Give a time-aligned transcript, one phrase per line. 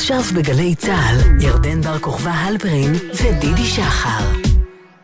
[0.00, 4.24] עכשיו בגלי צה"ל, ירדן בר כוכבא הלפרין ודידי שחר.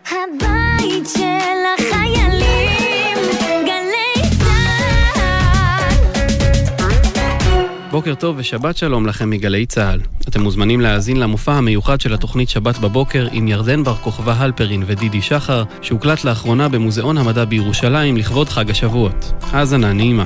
[0.06, 3.18] הבית של החיילים,
[3.66, 5.94] גלי צה"ל.
[7.90, 10.00] בוקר טוב ושבת שלום לכם מגלי צה"ל.
[10.28, 15.22] אתם מוזמנים להאזין למופע המיוחד של התוכנית שבת בבוקר עם ירדן בר כוכבא הלפרין ודידי
[15.22, 19.32] שחר, שהוקלט לאחרונה במוזיאון המדע בירושלים לכבוד חג השבועות.
[19.52, 20.24] האזנה נעימה.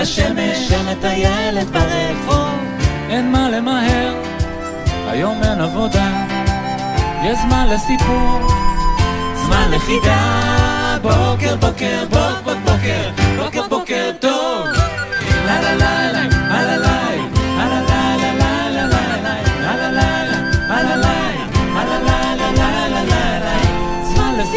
[0.00, 2.48] ושמש שמטיילת ברחוב.
[3.08, 4.14] אין מה למהר,
[5.06, 6.10] היום אין עבודה,
[7.24, 8.40] יש זמן לסיפור,
[9.46, 10.48] זמן לחידה.
[11.02, 14.66] בוקר בוקר בוק בוק בוקר, בוקר בוקר טוב.
[15.46, 16.98] לה לה לה לה לה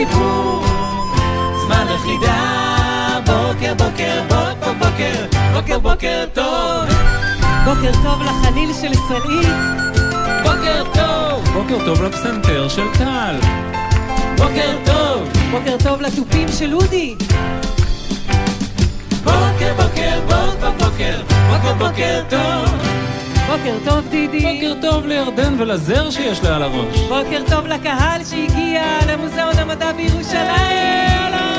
[0.05, 0.63] סיפור,
[1.65, 5.30] זמן לחידה, בוקר, בוקר, בוקר בוקר,
[5.71, 6.89] בוקר בוקר טוב,
[7.65, 9.83] בוקר טוב לחליל של סלעית,
[10.43, 13.35] בוקר טוב, בוקר טוב לפסנתר של טל,
[14.37, 17.15] בוקר טוב, בוקר טוב לתופים של אודי,
[19.23, 22.65] בוקר בוקר בוק בוק בוקר, בוקר בוקר טוב,
[23.47, 26.99] בוקר טוב דידי, בוקר טוב לירדן ולזר שיש לה על הראש.
[26.99, 31.50] בוקר טוב לקהל שהגיע למוזיאון המדע בירושלים.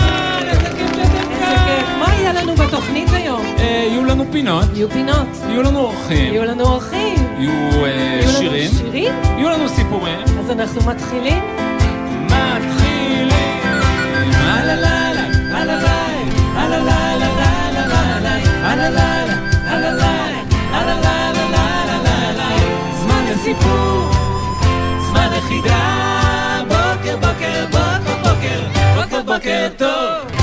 [1.53, 1.99] איזה כיף שאתם איזה כיף.
[1.99, 3.47] מה יהיה לנו בתוכנית היום?
[3.59, 8.23] אה, יהיו לנו פינות, יהיו פינות, יהיו לנו אורחים, יהיו לנו אורחים, יהיו אה, יהיו
[8.23, 10.19] לנו שירים, שירים, יהיו לנו סיפורים.
[10.41, 11.43] אז אנחנו מתחילים.
[12.25, 13.59] מתחילים.
[14.35, 15.93] הלה לילה, לילה לילה,
[16.55, 17.27] הלה לילה,
[18.65, 20.35] הלה לילה, הלה לילה,
[20.73, 22.47] לילה לילה.
[23.03, 24.11] זמן לסיפור,
[25.11, 25.81] זמן לחידה,
[26.69, 28.61] בוקר בוקר בוקר בוקר,
[28.97, 30.42] בוקר בוקר טוב.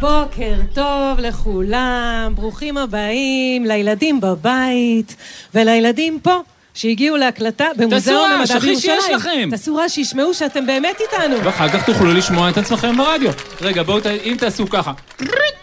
[0.00, 5.16] בוקר טוב לכולם, ברוכים הבאים לילדים בבית
[5.54, 6.40] ולילדים פה
[6.74, 9.16] שהגיעו להקלטה במוזיאון רעש, המדע הכי שיש בירושלים.
[9.16, 9.48] לכם.
[9.50, 11.36] תעשו רעש, שישמעו שאתם באמת איתנו.
[11.44, 13.30] ואחר כך תוכלו לשמוע את עצמכם ברדיו.
[13.60, 14.92] רגע, בואו, אם תעשו ככה,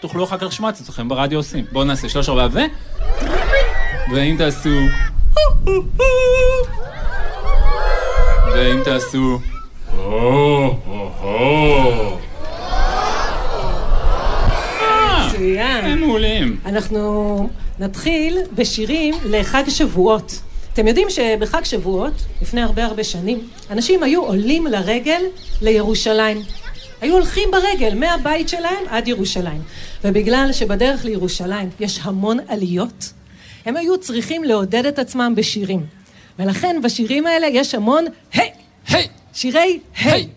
[0.00, 1.64] תוכלו אחר כך לשמוע את עצמכם ברדיו עושים.
[1.72, 2.60] בואו נעשה שלוש ארבע ו...
[4.12, 4.78] ואם תעשו...
[8.54, 9.38] ואם תעשו...
[9.92, 10.68] אה,
[15.44, 15.84] מצוין.
[15.84, 16.56] הם מעולים.
[16.66, 20.40] אנחנו נתחיל בשירים לחג שבועות.
[20.72, 22.12] אתם יודעים שבחג שבועות,
[22.42, 25.22] לפני הרבה הרבה שנים, אנשים היו עולים לרגל
[25.62, 26.42] לירושלים.
[27.00, 29.62] היו הולכים ברגל מהבית שלהם עד ירושלים.
[30.04, 33.12] ובגלל שבדרך לירושלים יש המון עליות,
[33.66, 35.86] הם היו צריכים לעודד את עצמם בשירים.
[36.38, 38.50] ולכן בשירים האלה יש המון היי!
[38.88, 39.08] היי!
[39.32, 39.78] שירי היי!
[39.96, 40.28] היי!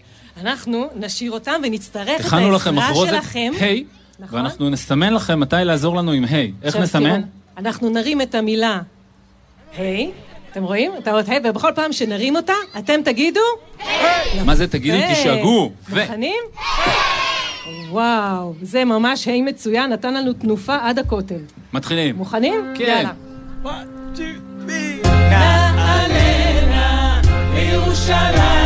[0.41, 3.51] אנחנו נשיר אותם ונצטרך את לכם העזרה שלכם.
[3.59, 3.83] היי,
[4.19, 4.39] נכון.
[4.39, 6.51] ואנחנו נסמן לכם מתי לעזור לנו עם היי.
[6.63, 7.21] איך עכשיו נסמן?
[7.21, 8.79] תראו, אנחנו נרים את המילה
[9.77, 10.11] היי,
[10.51, 10.91] אתם רואים?
[10.97, 13.39] את האות היי, ובכל פעם שנרים אותה, אתם תגידו...
[14.45, 14.97] מה זה תגידו?
[15.11, 15.71] תשאגו.
[15.89, 16.01] ו...
[16.01, 16.43] מוכנים?
[17.89, 21.41] וואו, זה ממש היי מצוין, נתן לנו תנופה עד הכותל.
[21.73, 22.15] מתחילים.
[22.15, 22.73] מוכנים?
[22.77, 22.83] כן.
[22.83, 23.11] יאללה.
[25.29, 27.21] נעלנה
[27.53, 28.56] לירושלים,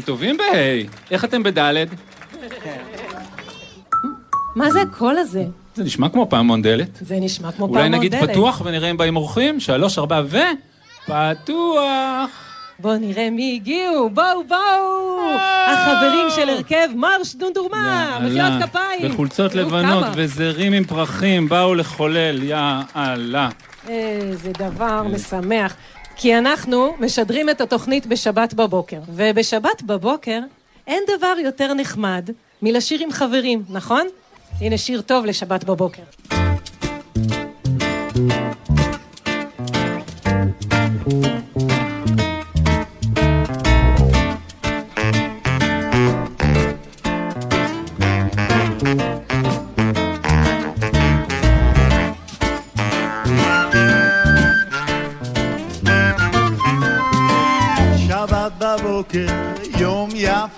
[0.00, 1.86] אתם טובים בה', איך אתם בד'?
[4.56, 5.44] מה זה הקול הזה?
[5.74, 6.98] זה נשמע כמו פעמון דלת.
[7.00, 8.30] זה נשמע כמו אולי פעמון נגיד דלת.
[8.30, 9.60] פתוח ונראה אם באים אורחים?
[9.60, 10.38] שלוש, ארבע ו...
[11.06, 12.30] פתוח!
[12.78, 15.30] בואו נראה מי הגיעו, בואו בואו!
[15.66, 19.12] החברים של הרכב מרש דונדורמה, מחיאות כפיים!
[19.12, 20.04] בחולצות לבנות.
[20.14, 23.48] וזרים עם פרחים באו לחולל, יאללה.
[23.88, 25.74] איזה דבר משמח.
[26.22, 30.40] כי אנחנו משדרים את התוכנית בשבת בבוקר, ובשבת בבוקר
[30.86, 32.30] אין דבר יותר נחמד
[32.62, 34.06] מלשיר עם חברים, נכון?
[34.60, 36.02] הנה שיר טוב לשבת בבוקר.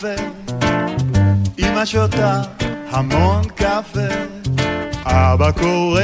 [0.02, 0.22] יפה,
[1.58, 2.42] אמא שותה
[2.90, 4.08] המון קפה,
[5.04, 6.02] אבא קורא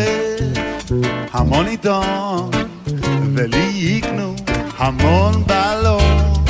[1.33, 2.51] המון עיתון,
[3.35, 4.35] ולי יקנו
[4.79, 6.45] המון בלון.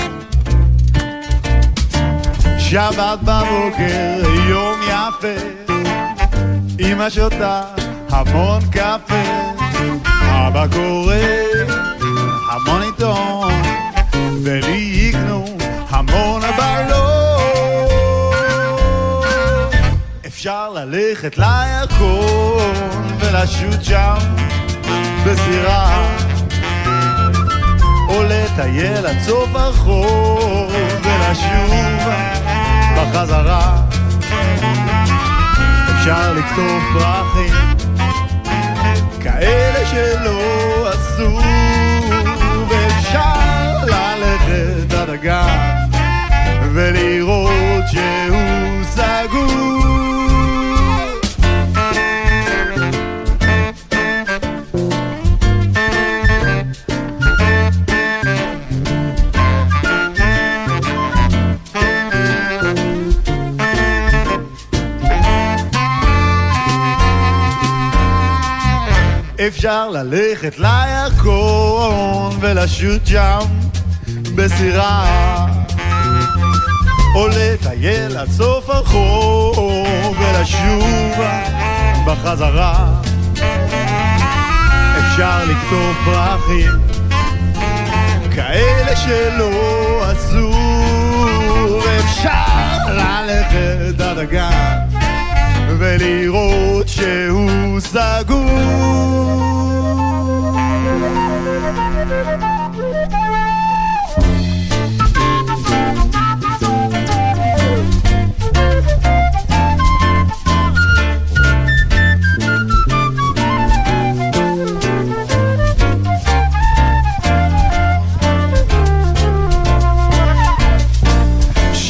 [2.59, 5.73] שבת בבוקר, יום יפה,
[6.81, 7.63] אמא שותה
[8.11, 9.23] המון קפה,
[10.23, 11.15] אבא קורא
[12.51, 13.53] המון עיתון,
[14.43, 14.88] ולי
[20.39, 22.73] אפשר ללכת לירקון
[23.21, 24.17] ולשוט שם
[25.27, 26.09] בסירה,
[28.09, 31.75] או לטייל עד סוף הרחוב ולשוב
[32.97, 33.77] בחזרה.
[35.91, 37.55] אפשר לקטוף פרחים
[39.21, 41.41] כאלה שלא עשו,
[69.59, 73.39] אפשר ללכת לירקון ולשוט שם
[74.35, 75.47] בסירה.
[77.15, 81.15] או לטייל עד סוף הרחוב ולשוב
[82.07, 83.01] בחזרה.
[84.99, 86.81] אפשר לכתוב פרחים
[88.35, 90.53] כאלה שלא עשו.
[91.85, 94.88] ואפשר ללכת עד הגן
[95.79, 98.99] ולראות שהוא סגור.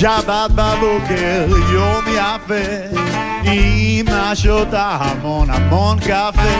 [0.00, 6.54] שבת בבוקר, יום יפה, אמא שותה המון המון קפה,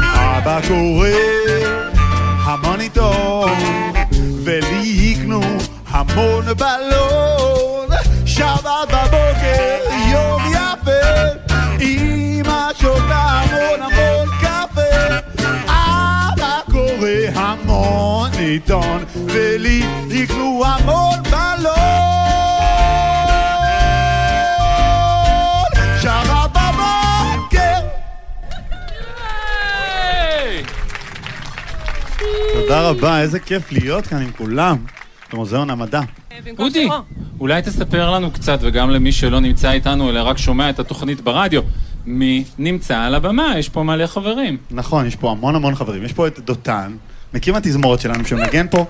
[0.00, 1.08] אבא קורא
[2.44, 3.50] המון עיתון,
[4.44, 5.40] ולי יקנו
[5.90, 7.88] המון בלון.
[8.26, 9.76] שבת בבוקר,
[10.12, 15.16] יום יפה, אמא שותה המון המון קפה,
[15.68, 22.53] אבא קורא המון עיתון, ולי יקנו המון בלון.
[32.66, 34.76] תודה רבה, איזה כיף להיות כאן עם כולם
[35.32, 36.00] במוזיאון המדע.
[36.58, 36.88] אודי.
[37.40, 41.62] אולי תספר לנו קצת, וגם למי שלא נמצא איתנו, אלא רק שומע את התוכנית ברדיו,
[42.06, 43.54] מי נמצא על הבמה?
[43.58, 44.56] יש פה מלא חברים.
[44.70, 46.04] נכון, יש פה המון המון חברים.
[46.04, 46.96] יש פה את דותן,
[47.34, 48.86] מקים התזמורת שלנו, שמנגן פה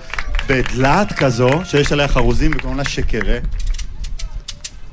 [0.48, 3.38] בדלת כזו, שיש עליה חרוזים וקוראים לה שקרה,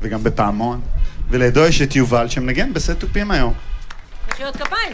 [0.01, 0.81] וגם בפעמון.
[1.29, 3.53] ולידו יש את יובל, שמנגן בסט תופים היום.
[4.29, 4.93] מחיאות כפיים.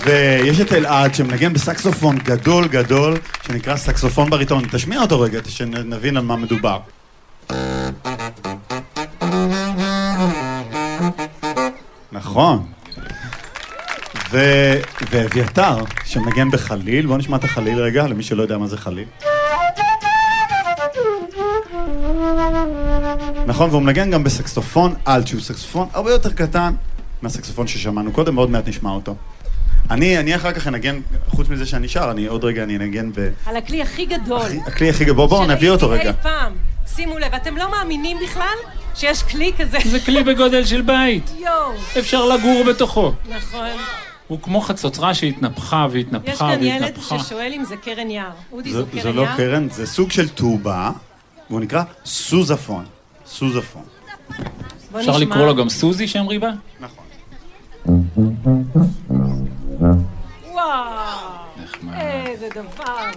[0.00, 4.64] ויש את אלעד, שמנגן בסקסופון גדול גדול, שנקרא סקסופון בריטון.
[4.70, 6.78] תשמיע אותו רגע, שנבין על מה מדובר.
[12.12, 12.66] נכון.
[14.30, 14.38] ו...
[15.10, 19.08] ואביתר, שמנגן בחליל, בואו נשמע את החליל רגע, למי שלא יודע מה זה חליל.
[23.46, 26.74] נכון, והוא מנגן גם בסקסופון אלט, שהוא סקסופון הרבה יותר קטן
[27.22, 29.14] מהסקסופון ששמענו קודם, ועוד מעט נשמע אותו.
[29.90, 33.28] אני, אני אחר כך אנגן, חוץ מזה שאני שר, אני עוד רגע אני אנגן ב...
[33.46, 34.40] על הכלי הכי גדול.
[34.42, 36.16] הכי- הכלי הכי גדול, בואו נביא אותו שראיתי רגע.
[36.18, 36.52] אי פעם.
[36.86, 38.56] שימו לב, אתם לא מאמינים בכלל
[38.94, 39.78] שיש כלי כזה.
[39.84, 41.30] זה כלי בגודל של בית.
[41.38, 41.72] יואו.
[41.98, 43.12] אפשר לגור בתוכו.
[43.36, 43.66] נכון.
[44.28, 47.18] הוא כמו חצוצרה שהתנפחה יש והתנפחה כאן ילד והתנפחה.
[47.18, 48.30] ששואל אם זה קרן יער.
[48.52, 49.36] אודי, זה- זו זה קרן לא יער?
[49.36, 50.90] קרן, זה סוג של טובה,
[51.50, 52.84] והוא נקרא סוזפון.
[53.26, 53.82] סוזפון.
[54.30, 55.18] אפשר נשמע.
[55.18, 56.50] לקרוא לו גם סוזי שם ריבה?
[56.80, 57.04] נכון.
[62.42, 63.10] איזה דבר.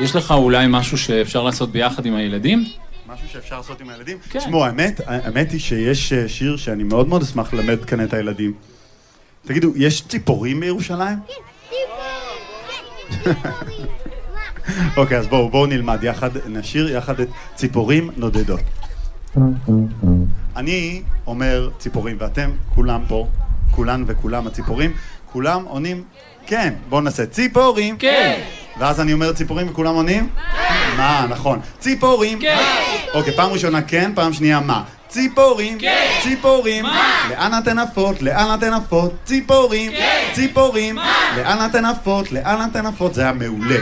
[0.00, 2.64] יש לך אולי משהו שאפשר לעשות ביחד עם הילדים?
[3.06, 4.18] משהו שאפשר לעשות עם הילדים?
[4.30, 4.38] כן.
[4.38, 8.52] תשמעו, האמת, האמת היא שיש אה, שיר שאני מאוד מאוד אשמח ללמד כאן את הילדים.
[9.44, 11.18] תגידו, יש ציפורים בירושלים?
[14.96, 18.60] אוקיי, אז בואו, בואו נלמד יחד, נשיר יחד את ציפורים נודדות.
[20.56, 23.26] אני אומר ציפורים, ואתם, כולם פה,
[23.70, 24.92] כולן וכולם הציפורים,
[25.32, 26.04] כולם עונים
[26.46, 26.74] כן.
[26.88, 27.96] בואו נעשה ציפורים.
[27.96, 28.40] כן.
[28.78, 30.28] ואז אני אומר ציפורים וכולם עונים?
[30.96, 31.60] מה, נכון.
[31.78, 32.40] ציפורים.
[32.40, 32.58] כן.
[33.14, 34.82] אוקיי, פעם ראשונה כן, פעם שנייה מה?
[35.08, 35.78] ציפורים.
[35.78, 36.08] כן.
[36.22, 36.82] ציפורים.
[36.82, 37.28] מה?
[37.30, 38.22] לאן אתן עפות?
[38.22, 39.14] לאן אתן עפות?
[39.24, 39.92] ציפורים.
[39.92, 40.30] כן.
[40.32, 40.94] ציפורים.
[40.94, 41.36] מה?
[41.36, 42.32] לאן אתן עפות?
[42.32, 43.14] לאן אתן עפות?
[43.14, 43.80] זה היה מעולה.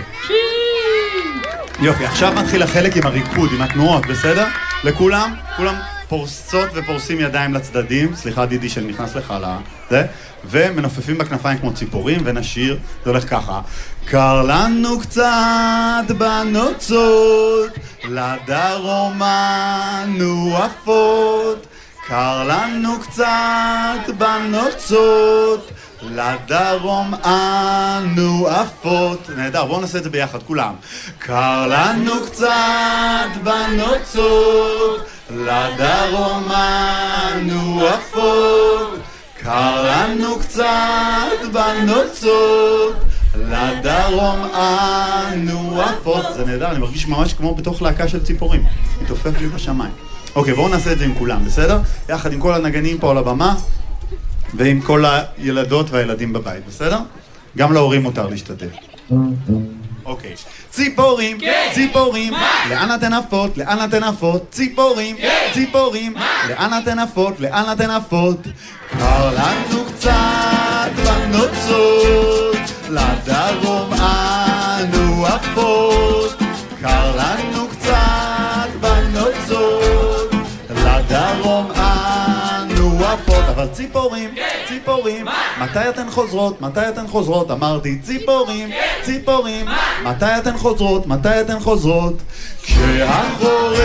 [1.81, 4.47] יופי, עכשיו מתחיל החלק עם הריקוד, עם התנועות, בסדר?
[4.85, 5.75] לכולם, כולם
[6.09, 9.45] פורסות ופורסים ידיים לצדדים, סליחה דידי שאני נכנס לך על
[9.93, 10.07] זה,
[10.45, 13.61] ומנופפים בכנפיים כמו ציפורים, ונשיר, זה הולך ככה.
[14.05, 17.71] קר לנו קצת בנוצות,
[18.05, 21.67] לדרום אנו עפות.
[22.07, 25.71] קר לנו קצת בנוצות,
[26.03, 29.31] לדרום אנו עפות.
[29.37, 30.75] נהדר, בואו נעשה את זה ביחד, כולם.
[31.19, 39.12] קר לנו קצת בנוצות, לדרום אנו עפות.
[39.43, 42.97] קר לנו קצת בנוצות,
[43.35, 46.25] לדרום אנו עפות.
[46.37, 48.65] זה נהדר, אני מרגיש ממש כמו בתוך להקה של ציפורים.
[49.03, 49.93] מתעופף לי בשמיים.
[50.37, 51.81] אוקיי, בואו נעשה את זה עם כולם, בסדר?
[52.09, 53.55] יחד עם כל הנגנים פה על הבמה,
[54.55, 55.05] ועם כל
[55.39, 56.99] הילדות והילדים בבית, בסדר?
[57.57, 58.67] גם להורים מותר להשתתף.
[60.04, 60.35] אוקיי.
[60.71, 61.38] ציפורים,
[61.75, 62.32] ציפורים,
[62.71, 63.56] לאן אתן עפות?
[63.56, 64.50] לאן אתן עפות?
[64.50, 65.16] ציפורים,
[65.54, 66.14] ציפורים,
[66.49, 67.40] לאן אתן עפות?
[67.40, 68.38] לאן אתן עפות?
[68.99, 72.56] קר לנו קצת בנוצות,
[72.88, 76.38] לדרום אנו עפות.
[76.82, 80.30] קר לנו קצת בנוצות,
[80.71, 83.44] לדרום אנו עפות.
[83.49, 84.35] אבל ציפורים,
[84.93, 85.27] ציפורים,
[85.61, 86.61] מתי אתן חוזרות?
[86.61, 87.51] מתי אתן חוזרות?
[87.51, 88.71] אמרתי ציפורים,
[89.03, 89.67] ציפורים,
[90.05, 91.07] מתי אתן חוזרות?
[91.07, 92.23] מתי אתן חוזרות?
[92.63, 93.81] כשהחורף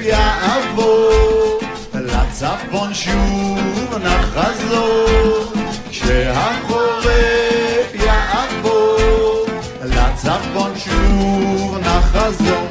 [0.00, 1.58] יעבור,
[1.94, 5.52] לצפון שוב נחזור.
[5.90, 9.46] כשהחורף יעבור,
[9.84, 12.69] לצפון שוב נחזור.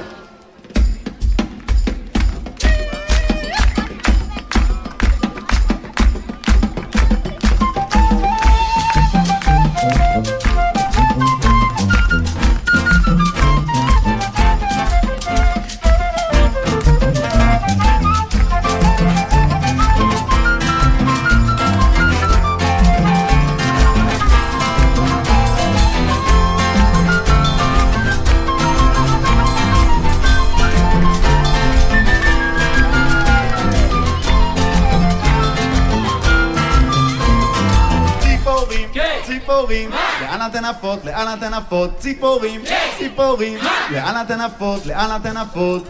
[39.49, 39.89] ציפורים,
[40.21, 41.05] לאן אתן עפות?
[41.05, 41.99] לאן אתן עפות?
[41.99, 42.61] ציפורים,
[42.97, 43.59] ציפורים,
[43.91, 44.85] לאן אתן עפות?
[44.85, 45.87] לאן אתן עפות?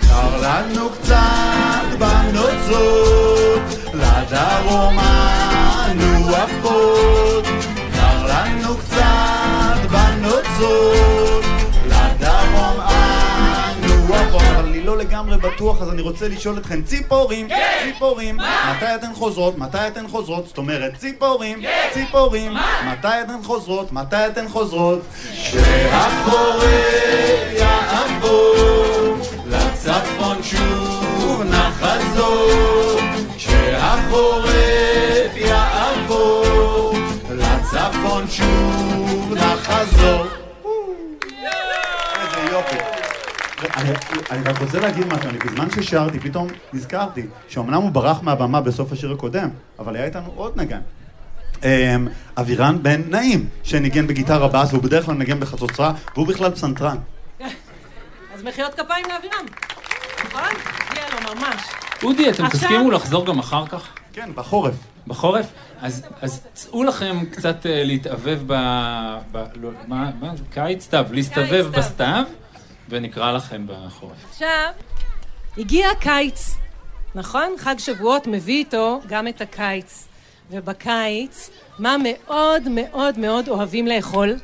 [0.00, 3.62] קר לנו קצת בנוצות,
[3.94, 7.44] לדרום אנו עפות.
[7.94, 11.44] קר לנו קצת בנוצות,
[11.86, 14.61] לדרום אנו עפות.
[14.92, 17.48] לא לגמרי בטוח, אז אני רוצה לשאול אתכם, ציפורים,
[17.84, 19.58] ציפורים, מתי אתן חוזרות?
[19.58, 20.46] מתי אתן חוזרות?
[20.46, 22.52] זאת אומרת, ציפורים, ציפורים,
[22.86, 23.92] מתי אתן חוזרות?
[23.92, 25.00] מתי אתן חוזרות?
[25.34, 26.72] שהחורף
[27.58, 33.00] יעבור, לצפון שוב נחזור.
[33.36, 34.52] כשהחורף
[35.36, 36.94] יעבור,
[37.30, 40.26] לצפון שוב נחזור.
[42.20, 43.01] איזה יופי.
[44.30, 48.92] אני, רק רוצה להגיד משהו, אני בזמן ששרתי, פתאום נזכרתי שאומנם הוא ברח מהבמה בסוף
[48.92, 50.80] השיר הקודם, אבל היה איתנו עוד נגן.
[51.64, 56.96] אמ, אבירן בן נעים, שניגן בגיטרה בס, והוא בדרך כלל מנגן בחצוצרה, והוא בכלל פסנתרן.
[58.34, 59.46] אז מחיאות כפיים לאבירם.
[60.24, 60.42] נכון?
[60.90, 61.62] הגיע לו ממש.
[62.02, 63.88] אודי, אתם תסכימו לחזור גם אחר כך?
[64.12, 64.74] כן, בחורף.
[65.06, 65.46] בחורף?
[65.80, 68.52] אז, אז צאו לכם קצת אה, להתאבב ב...
[69.32, 70.10] ב לא, מה,
[70.50, 71.72] קיץ סתיו, להסתובב סתיו.
[71.72, 72.24] בסתיו,
[72.92, 74.16] ונקרא לכם בחורף.
[74.30, 74.68] עכשיו,
[75.58, 76.56] הגיע הקיץ,
[77.14, 77.54] נכון?
[77.58, 80.08] חג שבועות מביא איתו גם את הקיץ.
[80.50, 84.36] ובקיץ, מה מאוד מאוד מאוד אוהבים לאכול?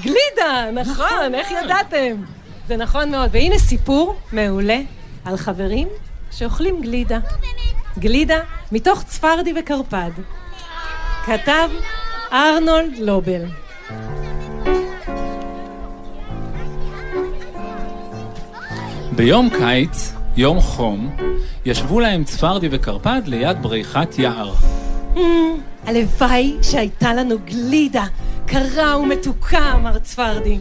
[0.00, 2.22] גלידה, נכון, איך ידעתם?
[2.68, 3.30] זה נכון מאוד.
[3.32, 4.78] והנה סיפור מעולה
[5.24, 5.88] על חברים
[6.30, 7.18] שאוכלים גלידה.
[7.98, 8.38] גלידה
[8.72, 10.10] מתוך צפרדי וקרפד.
[11.26, 11.70] כתב
[12.32, 13.44] ארנולד לובל.
[19.18, 21.16] ביום קיץ, יום חום,
[21.64, 24.54] ישבו להם צפרדי וקרפד ליד בריכת יער.
[25.86, 28.04] הלוואי שהייתה לנו גלידה
[28.46, 30.58] קרה ומתוקה, אמר צפרדי.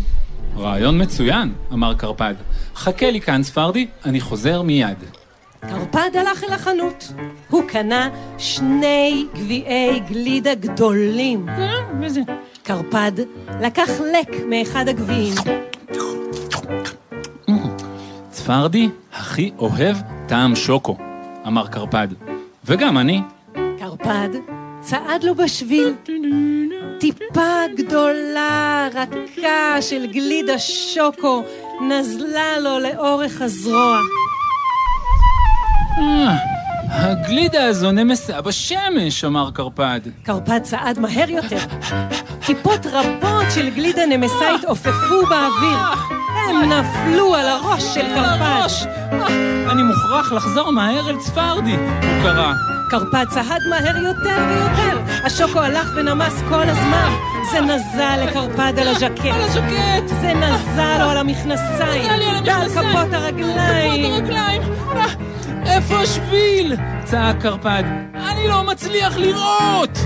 [0.58, 2.34] רעיון מצוין, אמר קרפד.
[2.76, 4.98] חכה לי כאן, צפרדי, אני חוזר מיד.
[5.60, 7.12] קרפד הלך אל החנות.
[7.50, 11.46] הוא קנה שני גביעי גלידה גדולים.
[12.64, 13.12] קרפד
[13.62, 15.36] לקח לק מאחד הגביעים.
[18.48, 20.98] צפרדי הכי אוהב טעם שוקו,
[21.48, 22.08] אמר קרפד.
[22.66, 23.22] וגם אני.
[23.80, 24.30] קרפד
[24.82, 25.94] צעד לו בשביל.
[27.00, 31.44] טיפה גדולה, רכה של גלידה שוקו
[31.89, 34.00] נזלה לו לאורך הזרוע.
[36.00, 36.36] אה,
[36.89, 40.01] הגלידה הזו נמסה בשמש, אמר קרפד.
[40.24, 41.60] קרפד צעד מהר יותר.
[42.46, 46.27] טיפות רבות של גלידה נמסה התעופפו באוויר.
[46.50, 48.67] הם נפלו על הראש של קרפד.
[49.12, 52.54] אה, אני מוכרח לחזור מהר אל צפרדי, הוא קרא.
[52.89, 55.00] קרפד צעד מהר יותר ויותר.
[55.23, 57.12] השוקו הלך ונמס כל הזמן.
[57.52, 59.26] זה נזל לקרפד על הז'קט.
[59.26, 60.08] על הז'קט!
[60.21, 62.04] זה נזל לו על המכנסיים.
[62.04, 62.89] נזל לי על ועל המכנסיים.
[62.89, 64.04] כפות הרגליים.
[64.04, 64.62] כפות הרגליים!
[64.95, 66.76] אה, איפה השביל?
[67.04, 67.84] צעק קרפד.
[68.15, 69.97] אני לא מצליח לראות!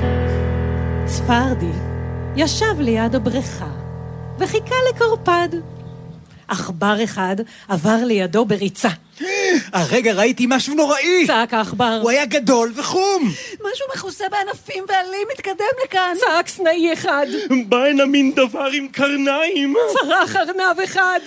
[1.06, 1.72] צפרדי
[2.36, 3.68] ישב ליד הבריכה
[4.38, 5.50] וחיכה לקרפד.
[6.52, 7.36] עכבר אחד
[7.68, 8.90] עבר לידו בריצה.
[9.74, 11.28] הרגע ראיתי משהו נוראי!
[11.28, 12.00] צעק העכבר.
[12.02, 13.32] הוא היה גדול וחום!
[13.54, 16.14] משהו מכוסה בענפים ועלים מתקדם לכאן.
[16.20, 17.26] צעק סנאי אחד.
[17.70, 19.76] בא הנה מין דבר עם קרניים!
[19.94, 21.20] צרח ארנב אחד.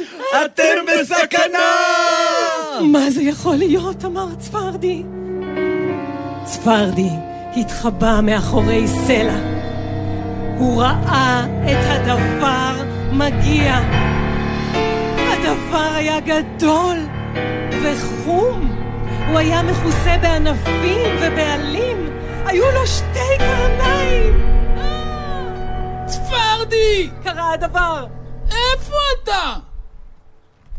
[0.45, 1.59] אתם בסכנה!
[2.81, 4.05] מה זה יכול להיות?
[4.05, 5.03] אמר צפרדי.
[6.45, 7.11] צפרדי
[7.57, 9.39] התחבא מאחורי סלע.
[10.59, 12.83] הוא ראה את הדבר
[13.13, 13.81] מגיע.
[15.75, 16.97] הדבר היה גדול
[17.83, 18.71] וחום.
[19.29, 22.11] הוא היה מכוסה בענפים ובעלים.
[22.47, 24.47] היו לו שתי קרניים.
[26.07, 27.11] צפרדי!
[27.25, 28.07] קרה הדבר.
[28.45, 29.55] איפה אתה?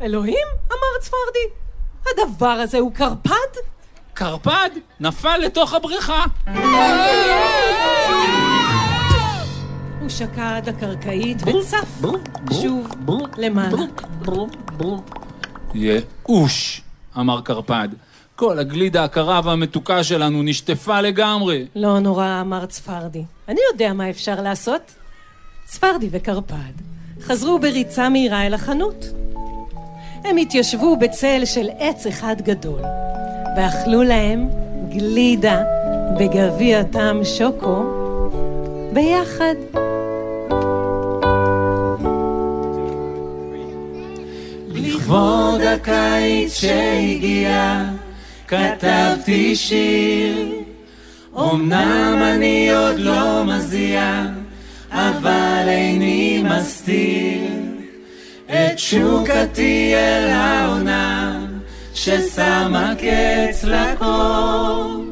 [0.01, 0.47] אלוהים?
[0.67, 1.47] אמר צפרדי.
[2.05, 3.60] הדבר הזה הוא קרפד?
[4.13, 6.25] קרפד נפל לתוך הבריכה.
[10.05, 12.01] הוא שקע עד הקרקעית וצף
[12.61, 12.87] שוב
[13.37, 13.77] למעלה.
[15.73, 16.81] ייאוש,
[17.19, 17.89] אמר קרפד.
[18.35, 21.65] כל הגלידה הקרה והמתוקה שלנו נשטפה לגמרי.
[21.75, 23.23] לא נורא, אמר צפרדי.
[23.47, 24.81] אני יודע מה אפשר לעשות.
[25.65, 26.73] צפרדי וקרפד
[27.21, 29.05] חזרו בריצה מהירה אל החנות.
[30.23, 32.81] הם התיישבו בצל של עץ אחד גדול,
[33.57, 34.49] ואכלו להם
[34.89, 35.63] גלידה
[36.19, 37.83] בגביע טעם שוקו
[38.93, 39.84] ביחד.
[45.05, 47.83] לכבוד הקיץ שהגיע,
[48.47, 50.47] כתבתי שיר.
[51.37, 54.25] אמנם אני עוד לא מזיע,
[54.91, 57.41] אבל איני מסתיר
[58.45, 61.45] את תשוקתי אל העונה,
[61.93, 65.03] ששמה קץ לקור.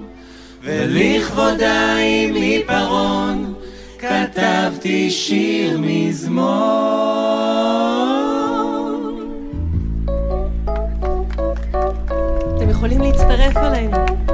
[0.63, 3.53] ולכבודה עם עיפרון,
[3.99, 7.13] כתבתי שיר מזמור.
[12.85, 14.32] יכולים להצטרף אלינו.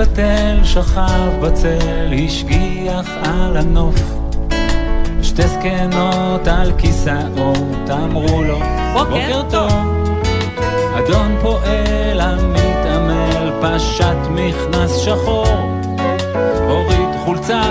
[0.00, 3.94] בתל שכב בצל, השגיח על הנוף.
[5.22, 8.58] שתי זקנות על כיסאות אמרו לו,
[8.92, 9.72] בוקר טוב."
[10.98, 15.46] אדון פועל המתעמל פשט מכנס שחור
[16.68, 17.62] הוריד חולצה,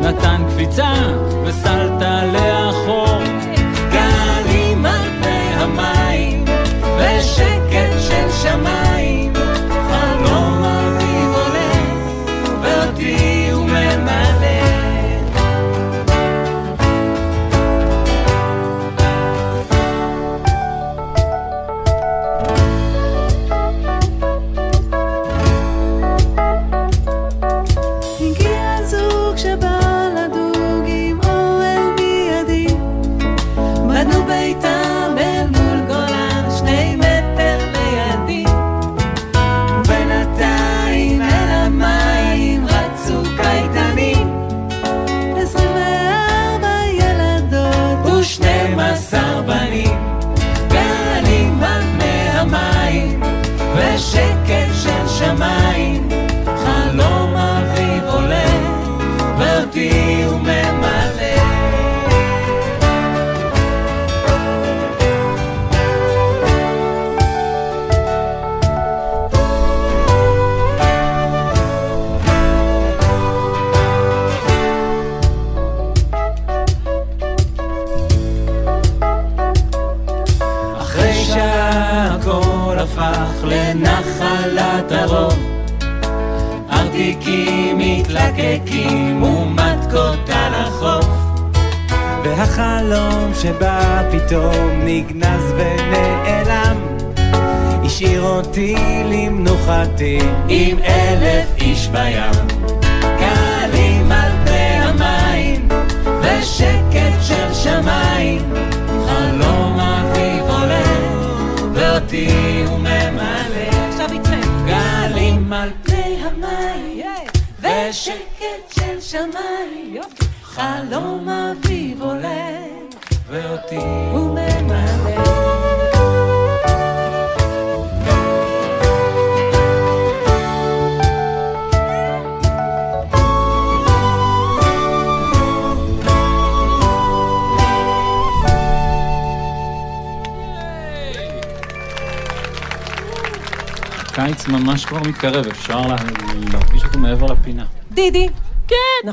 [0.00, 0.92] נתן קפיצה
[1.44, 3.35] וסלת לאחור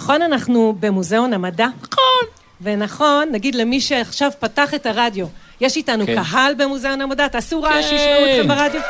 [0.03, 1.67] נכון, אנחנו במוזיאון המדע?
[1.81, 2.27] נכון.
[2.61, 5.27] ונכון, נגיד למי שעכשיו פתח את הרדיו,
[5.61, 6.23] יש איתנו כן.
[6.23, 7.89] קהל במוזיאון המדע, תעשו רעש, כן.
[7.89, 8.81] שישמעו אתכם ברדיו.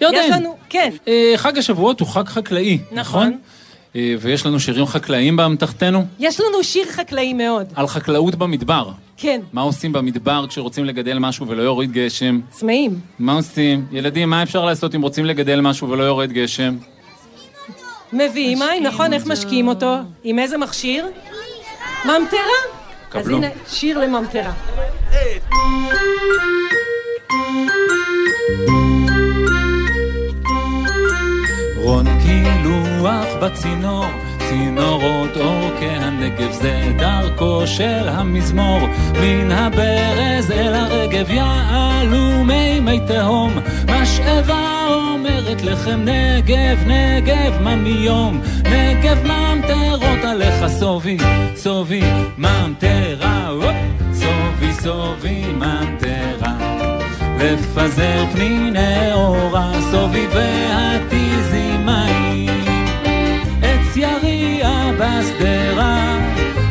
[0.00, 0.90] ירדן, יש לנו, כן.
[1.08, 3.26] אה, חג השבועות הוא חג חקלאי, נכון.
[3.26, 3.38] נכון?
[3.96, 7.66] אה, ויש לנו שירים חקלאיים באמתחתנו יש לנו שיר חקלאי מאוד.
[7.74, 8.90] על חקלאות במדבר.
[9.16, 12.40] כן, מה עושים במדבר כשרוצים לגדל משהו ולא יוריד גשם?
[12.50, 12.98] צמאים.
[13.18, 13.86] מה עושים?
[13.92, 16.76] ילדים, מה אפשר לעשות אם רוצים לגדל משהו ולא יורד גשם?
[18.14, 19.96] מביאים מים, נכון, איך משקיעים אותו?
[20.24, 21.06] עם איזה מכשיר?
[22.04, 22.40] ממטרה?
[23.14, 23.28] אז.
[23.28, 24.52] הנה, שיר לממטרה.
[31.76, 34.04] רון קילוח בצינור,
[34.48, 38.80] צינורות אורכי הנגב זה דרכו של המזמור.
[39.20, 43.52] מן הברז אל הרגב יעלו מי מי תהום,
[43.88, 51.16] משאבה אומרת לכם נגב, נגב ממיום, נגב ממטרות עליך סובי,
[51.56, 52.02] סובי
[52.38, 53.50] ממטרה,
[54.12, 56.54] סובי סובי ממטרה.
[57.38, 62.64] לפזר פניני אורה, סובי והתיזי מים.
[63.62, 64.33] עץ יריע
[64.98, 66.18] בשדרה,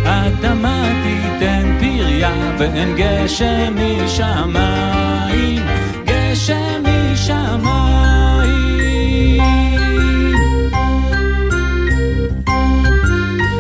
[0.05, 5.61] אדמה תיתן פריה, ואין גשם משמיים,
[6.05, 7.83] גשם משמיים.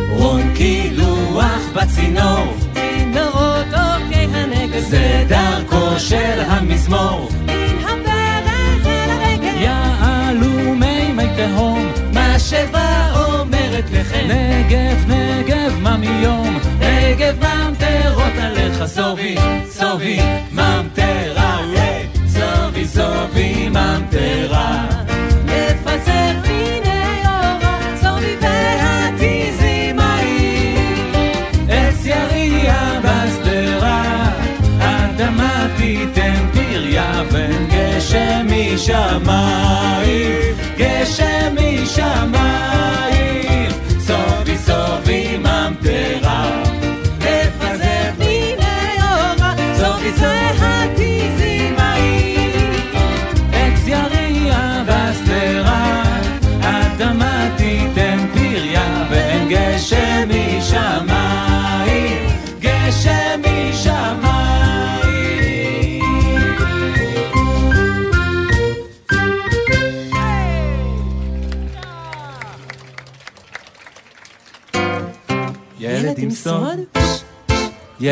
[0.09, 4.79] רון קילוח בצינור, צינורות אורכי הנגב.
[4.79, 7.29] זה דרכו של המזמור.
[7.45, 9.61] מן הברז אל הרגל.
[9.61, 12.82] יעלו מי מי תהום, משאבה
[13.83, 18.85] אומרת לכם נגב נגב ממיום, נגב ממטרות עליך?
[18.85, 19.35] סובי,
[19.69, 20.19] סובי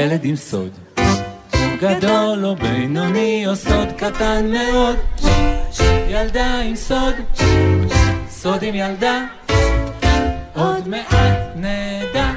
[0.02, 0.70] ילד עם סוד.
[1.80, 4.96] גדול או בינוני או סוד קטן מאוד.
[6.10, 7.14] ילדה עם סוד,
[8.30, 9.26] סוד עם ילדה.
[10.56, 12.32] עוד מעט נדע.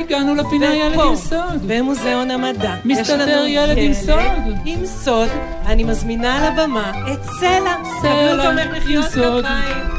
[0.00, 1.62] הגענו לפינה ילד עם סוד.
[1.66, 2.74] במוזיאון המדע.
[2.84, 4.54] מסתתר לנו ילד עם סוד.
[4.64, 5.28] עם סוד.
[5.66, 7.76] אני מזמינה לבמה את סלע.
[8.02, 8.50] סלע
[8.88, 9.44] עם סוד.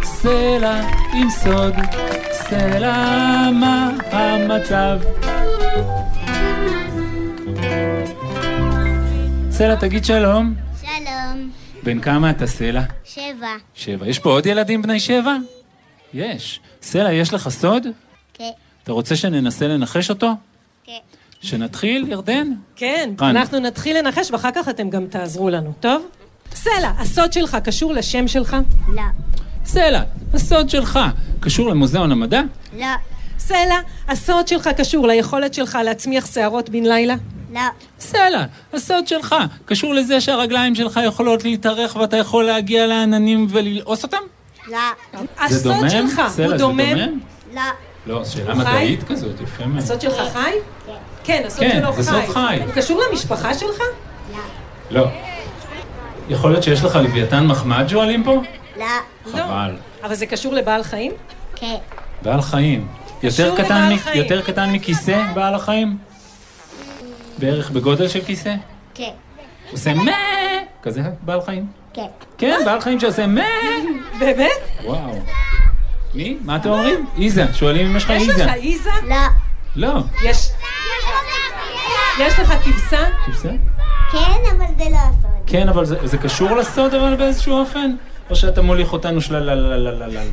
[0.04, 0.82] סלע
[1.14, 1.74] עם סוד,
[2.32, 4.98] סלע מה המצב?
[9.58, 11.52] סלע תגיד שלום, שלום,
[11.84, 12.82] בן כמה אתה סלע?
[13.06, 13.48] שבע.
[13.76, 14.08] שבע.
[14.08, 15.36] יש פה עוד ילדים בני שבע?
[16.14, 16.60] יש.
[16.82, 17.88] סלע, יש לך סוד?
[18.34, 18.50] כן,
[18.84, 20.32] אתה רוצה שננסה לנחש אותו?
[20.84, 20.92] כן.
[21.42, 22.48] שנתחיל, ירדן?
[22.76, 23.38] כן, רן.
[23.38, 26.06] אנחנו נתחיל לנחש ואחר כך אתם גם תעזרו לנו, טוב?
[26.54, 28.58] סלע, הסוד שלך קשור לשם שלך?
[28.88, 29.02] לא,
[29.66, 30.02] סלע,
[30.34, 31.00] הסוד שלך
[31.40, 32.42] קשור למוזיאון המדע?
[32.80, 32.86] לא,
[33.40, 37.16] סלע, הסוד שלך קשור ליכולת שלך להצמיח שערות בן לילה?
[37.58, 37.62] לא,
[38.00, 38.44] סלע,
[38.74, 44.18] הסוד שלך קשור לזה שהרגליים שלך יכולות להתארך ואתה יכול להגיע לעננים וללעוס אותם?
[44.68, 44.78] לא,
[45.40, 45.90] הסוד דומם?
[45.90, 46.98] שלך, סלע, הוא זה דומם?
[47.54, 47.62] לא,
[48.08, 48.60] לא, שאלה חי?
[48.60, 49.84] מדעית כזאת, יפה מאוד.
[49.84, 50.52] הסוד שלך חי?
[51.24, 52.60] כן, הסוד כן, שלו זה סוד חי.
[52.66, 53.82] הוא קשור למשפחה שלך?
[54.92, 55.06] לא.
[56.30, 58.42] יכול להיות שיש לך לוויתן מחמד שואלים פה?
[58.78, 58.86] לא,
[59.32, 59.76] חבל.
[60.04, 61.12] אבל זה קשור לבעל חיים?
[61.56, 61.76] כן,
[62.22, 62.88] בעל חיים.
[63.24, 64.18] יותר קשור קטן, לבעל מ- חיים.
[64.24, 65.98] יותר קטן מכיסא בעל החיים?
[67.40, 68.56] בערך בגודל של כיסא?
[68.94, 69.10] כן,
[69.72, 70.12] עושה מה?
[70.84, 71.66] כזה בעל חיים?
[71.94, 72.06] כן.
[72.38, 73.42] כן, בעל חיים שעושה מה?
[74.20, 74.52] באמת?
[74.84, 75.20] וואו.
[76.14, 76.38] מי?
[76.42, 77.06] מה אתם אומרים?
[77.22, 77.46] איזה.
[77.54, 78.46] שואלים אם יש לך יש איזה.
[78.46, 78.90] לך איזה?
[79.08, 79.16] לא,
[79.76, 80.00] לא.
[80.24, 80.52] יש...
[82.20, 83.06] יש לך כבשה?
[83.26, 83.50] כבשה?
[84.12, 84.18] כן,
[84.58, 85.32] אבל זה לא הסוד.
[85.48, 87.96] כן, אבל זה, זה קשור לסוד אבל באיזשהו אופן?
[88.30, 90.28] או שאתה מוליך אותנו שללללללל?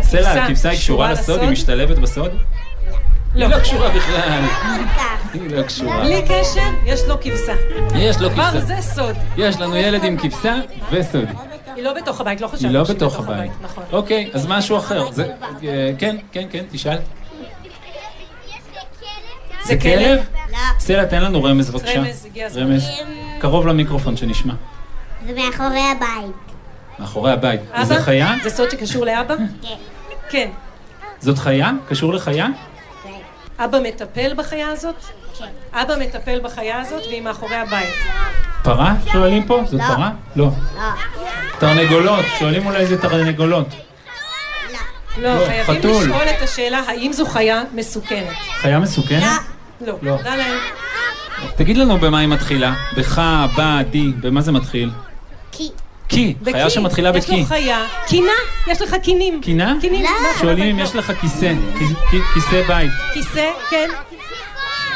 [0.00, 1.40] סלע, הכבשה היא קשורה לסוד?
[1.40, 2.30] היא משתלבת בסוד?
[3.34, 3.44] לא.
[3.46, 4.42] היא לא קשורה בכלל.
[5.32, 6.00] היא לא קשורה.
[6.00, 7.52] בלי קשר, יש לו כבשה.
[7.94, 8.60] יש לו כבר כבשה.
[8.60, 9.16] זה סוד.
[9.36, 10.54] יש לנו ילד עם כבשה
[10.92, 11.24] וסוד.
[11.76, 13.50] היא לא בתוך הבית, לא לא שהיא בתוך הבית.
[13.62, 13.84] נכון.
[13.92, 15.10] אוקיי, אז משהו אחר.
[15.12, 15.26] זה-
[15.64, 16.98] אה, כן, כן, כן, תשאל.
[19.64, 20.18] זה כלב?
[20.52, 21.98] לא, סלע, תן לנו רמז בבקשה.
[22.00, 22.62] רמז, הגיע הזמן.
[22.62, 22.88] רמז.
[23.38, 24.54] קרוב למיקרופון שנשמע.
[25.26, 26.34] זה מאחורי הבית.
[26.98, 27.60] מאחורי הבית.
[27.72, 27.84] אבא?
[27.84, 28.34] זה חיה?
[28.42, 29.34] זה סוד שקשור לאבא?
[29.62, 29.74] כן,
[30.30, 30.48] כן.
[31.20, 31.70] זאת חיה?
[31.88, 32.46] קשור לחיה?
[33.64, 34.94] אבא מטפל בחיה הזאת?
[35.38, 35.44] כן.
[35.72, 37.94] אבא מטפל בחיה הזאת והיא מאחורי הבית.
[38.62, 38.94] פרה?
[39.12, 39.62] שואלים פה?
[39.64, 39.94] זאת לא.
[39.94, 40.10] פרה?
[40.36, 40.44] לא.
[40.76, 40.82] לא,
[41.58, 42.24] תרנגולות.
[42.38, 43.66] שואלים אולי זה תרנגולות.
[45.18, 45.90] לא, לא, חייבים.
[45.90, 48.36] לשאול את השאלה האם זו חיה מסוכנת.
[48.60, 49.40] חיה מסוכנת?
[49.80, 49.94] לא.
[50.02, 50.16] לא.
[51.56, 52.74] תגיד לנו במה היא מתחילה.
[52.96, 53.22] בך,
[53.56, 54.12] בה, די.
[54.20, 54.90] במה זה מתחיל?
[55.52, 55.68] כי,
[56.10, 56.34] קי.
[56.52, 57.40] חיה שמתחילה יש בקי.
[57.40, 57.84] לו חיה.
[58.06, 58.32] קינה?
[58.66, 59.40] יש לך קינים.
[59.42, 59.74] קינה?
[59.80, 60.02] קינים.
[60.04, 60.10] לא.
[60.40, 60.78] שואלים אם.
[60.84, 61.52] יש לך כיסא.
[62.34, 62.90] כיסא בית.
[63.14, 63.88] כיסא, כן.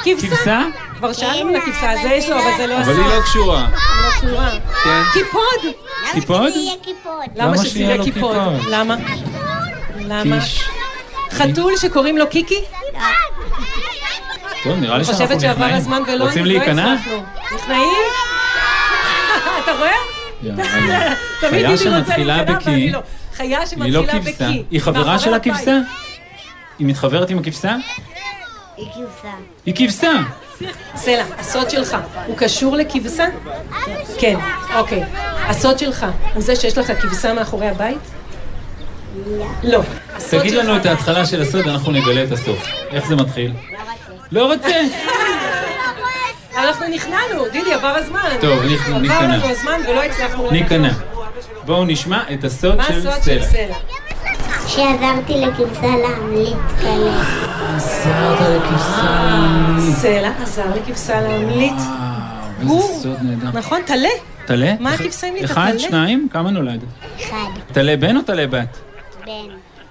[0.05, 0.27] כבשה.
[0.29, 0.61] כבשה?
[0.99, 2.99] כבר שאלנו לכבשה, אבל זה יש לו, אבל לא- זה לא אבל הסוד.
[3.07, 3.67] היא לא קשורה.
[4.05, 4.51] לא קשורה.
[4.85, 5.03] כן.
[5.13, 5.73] קיפוד.
[6.13, 6.53] קיפוד?
[7.37, 8.37] למה שזה יהיה קיפוד?
[8.71, 8.97] למה
[10.09, 10.37] למה.
[11.31, 12.61] חתול שקוראים לו קיקי?
[14.65, 15.75] טוב, נראה לי שאנחנו חושבת שעבר נכנעים.
[15.77, 16.93] הזמן ולא רוצים לא להיכנע?
[16.93, 17.23] הצלחנו.
[17.55, 17.89] נכנעים?
[19.65, 19.91] אתה רואה?
[20.47, 21.15] יאללה.
[21.41, 23.03] תמיד חיה ביבי רוצה להיכנע בקי, ואני לא.
[23.35, 24.49] חיה היא לא כבשה.
[24.49, 24.63] בקי.
[24.71, 25.35] היא חברה של.
[25.35, 25.79] הכבשה?
[26.79, 27.77] היא מתחברת עם הכבשה?
[28.77, 29.35] היא כבשה.
[29.67, 30.13] היא כבשה!
[30.97, 33.27] סלע, הסוד שלך, הוא קשור לכבשה?
[34.19, 34.39] כן,
[34.77, 35.03] אוקיי.
[35.49, 37.99] הסוד שלך הוא זה שיש לך כבשה מאחורי הבית?
[39.63, 39.81] לא.
[40.31, 42.67] תגיד לנו את ההתחלה של הסוד, אנחנו נגלה את הסוף.
[42.91, 43.53] איך זה מתחיל?
[44.33, 44.77] לא רוצה.
[46.57, 48.29] אנחנו נכנענו, דידי, עבר הזמן.
[48.41, 49.37] טוב, עבר ניכנע.
[49.37, 50.51] לנו הזמן ולא הצלחנו...
[50.51, 50.91] ניכנע.
[51.67, 53.77] בואו נשמע את הסוד מה של הסוד של סלע.
[54.67, 57.15] שעזרתי לכבשה להמליט כלב.
[57.77, 59.27] עזרת לכבשה.
[60.01, 61.75] סלע עזר לכבשה להמליט.
[62.61, 63.59] איזה סוד נהדר.
[63.59, 64.09] נכון, טלה.
[64.47, 64.75] טלה?
[64.81, 65.45] מה הכבשה המליטה?
[65.53, 65.73] אחד?
[65.79, 66.85] שניים, כמה נולד?
[67.21, 67.37] אחד,
[67.73, 68.79] טלה בן או טלה בת?
[69.27, 69.33] בן.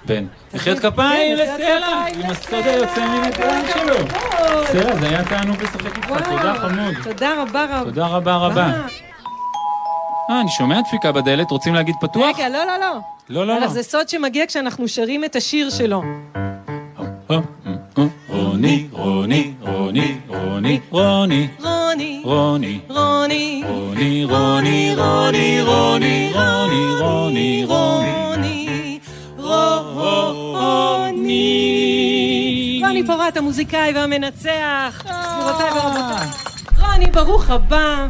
[0.06, 0.26] בן.
[0.54, 3.94] מחיאות כפיים כן, לסלע, עם הסוד היוצא מן הכלל שלו.
[4.66, 6.94] סלע, זה היה תענוג לשחק איתך, תודה חמוד.
[7.04, 7.84] תודה רבה רבה.
[7.84, 8.72] תודה רבה רבה.
[10.30, 12.38] אה, אני שומע דפיקה בדלת, רוצים להגיד פתוח?
[12.38, 12.98] רגע, לא, לא, לא.
[13.28, 13.68] לא, לא, לא.
[13.68, 15.70] זה סוד שמגיע כשאנחנו שרים את השיר אה.
[15.70, 16.02] שלו.
[17.30, 17.36] אה,
[17.66, 21.48] אה, רוני, רוני, רוני, רוני, רוני.
[21.60, 22.20] רוני.
[22.24, 22.80] רוני.
[22.88, 23.62] רוני.
[23.68, 26.32] רוני, רוני, רוני, רוני,
[27.00, 28.23] רוני, רוני.
[33.06, 35.02] פורט, המוזיקאי והמנצח.
[35.04, 36.28] גבירותיי ורבותיי.
[36.80, 38.06] רוני, ברוך הבא.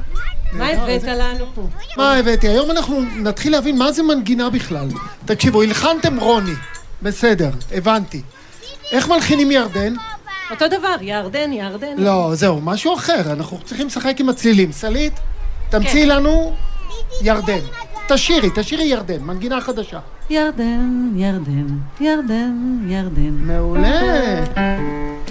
[0.53, 1.63] מה הבאת לנו פה?
[1.97, 2.49] מה הבאתי?
[2.49, 4.89] היום אנחנו נתחיל להבין מה זה מנגינה בכלל.
[5.25, 6.55] תקשיבו, הלחנתם רוני.
[7.03, 8.23] בסדר, הבנתי.
[8.93, 9.95] איך מלחינים ירדן?
[10.51, 11.95] אותו דבר, ירדן, ירדן.
[11.97, 14.73] לא, זהו, משהו אחר, אנחנו צריכים לשחק עם הצלילים.
[14.73, 15.13] סלית,
[15.71, 16.09] תמציאי כן.
[16.09, 16.55] לנו
[17.23, 17.61] ירדן.
[18.09, 19.99] תשאירי, תשאירי ירדן, מנגינה חדשה.
[20.31, 21.67] ירדן, ירדן,
[22.01, 23.31] ירדן, ירדן.
[23.31, 24.01] מעולה.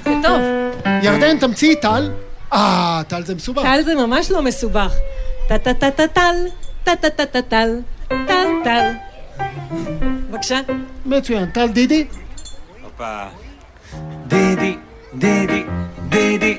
[0.06, 0.42] זה טוב.
[1.04, 2.12] ירדן, תמציאי טל.
[2.54, 3.62] אה, טל זה מסובך.
[3.64, 4.94] טל זה ממש לא מסובך.
[5.50, 6.36] טה-טה-טה-טה-טל,
[6.84, 8.92] טה-טה-טה-טה-טל, טל, טל.
[10.30, 10.60] בבקשה.
[11.06, 11.46] מצוין.
[11.46, 12.08] טל דידי?
[12.84, 13.24] הופה.
[14.28, 14.76] דידי,
[15.14, 15.64] דידי,
[16.10, 16.58] דידי.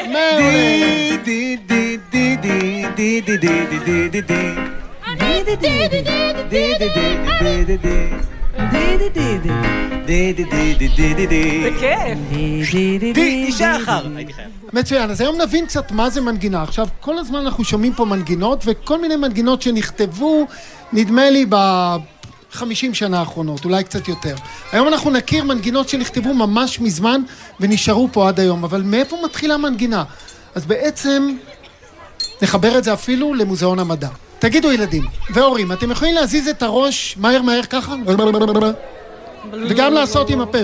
[0.00, 1.16] מעולה.
[1.24, 4.54] דידי, דידי, דידי, דידי, דידי, דידי.
[11.66, 12.18] בכיף.
[13.58, 14.06] שחר.
[14.16, 14.48] הייתי חייב.
[14.72, 16.62] מצוין, אז היום נבין קצת מה זה מנגינה.
[16.62, 20.46] עכשיו, כל הזמן אנחנו שומעים פה מנגינות, וכל מיני מנגינות שנכתבו,
[20.92, 24.34] נדמה לי, ב-50 שנה האחרונות, אולי קצת יותר.
[24.72, 27.22] היום אנחנו נכיר מנגינות שנכתבו ממש מזמן,
[27.60, 28.64] ונשארו פה עד היום.
[28.64, 30.04] אבל מאיפה מתחילה מנגינה?
[30.54, 31.34] אז בעצם,
[32.42, 34.08] נחבר את זה אפילו למוזיאון המדע.
[34.40, 37.94] תגידו ילדים, והורים, אתם יכולים להזיז את הראש מהר מהר ככה?
[39.68, 40.58] וגם לעשות עם הפה.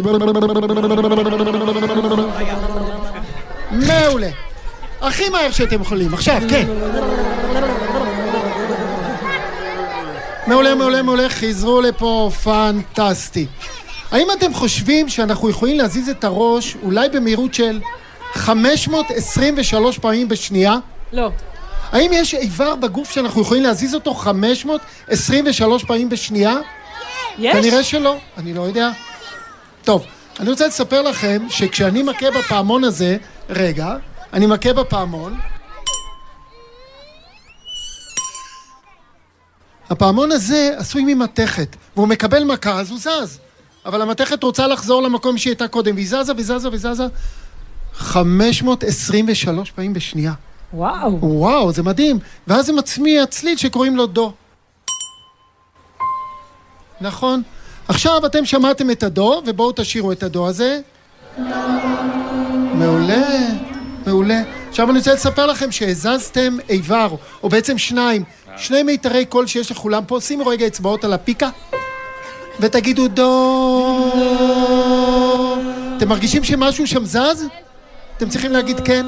[3.71, 4.29] מעולה.
[5.01, 6.15] הכי מהר שאתם יכולים.
[6.15, 6.67] עכשיו, כן.
[10.47, 11.29] מעולה, מעולה, מעולה.
[11.29, 13.47] חזרו לפה, פנטסטי.
[14.11, 17.81] האם אתם חושבים שאנחנו יכולים להזיז את הראש אולי במהירות של
[18.33, 20.77] 523 פעמים בשנייה?
[21.13, 21.31] לא.
[21.93, 26.55] האם יש איבר בגוף שאנחנו יכולים להזיז אותו 523 פעמים בשנייה?
[27.39, 27.57] יש?
[27.57, 28.91] כנראה שלא, אני לא יודע.
[29.85, 30.05] טוב,
[30.41, 33.17] אני רוצה לספר לכם שכשאני מכה בפעמון הזה,
[33.51, 33.97] רגע,
[34.33, 35.39] אני מכה בפעמון.
[39.91, 43.39] הפעמון הזה עשוי ממתכת, והוא מקבל מכה אז הוא זז.
[43.87, 47.07] אבל המתכת רוצה לחזור למקום שהיא הייתה קודם, והיא זזה וזזה וזזה
[47.95, 50.33] 523 פעמים בשנייה.
[50.75, 51.19] וואו.
[51.21, 52.19] וואו, זה מדהים.
[52.47, 54.33] ואז זה מצמיע צליל שקוראים לו דו.
[57.01, 57.43] נכון.
[57.89, 60.81] עכשיו אתם שמעתם את הדו, ובואו תשאירו את הדו הזה.
[62.75, 63.27] מעולה,
[64.07, 64.43] מעולה.
[64.69, 68.25] עכשיו אני רוצה לספר לכם שהזזתם איבר, או בעצם שניים,
[68.57, 70.21] שני מיתרי קול שיש לכולם פה.
[70.21, 71.49] שימו רגע אצבעות על הפיקה,
[72.61, 74.13] ותגידו דו.
[75.97, 77.47] אתם מרגישים שמשהו שם זז?
[78.17, 79.07] אתם צריכים להגיד כן.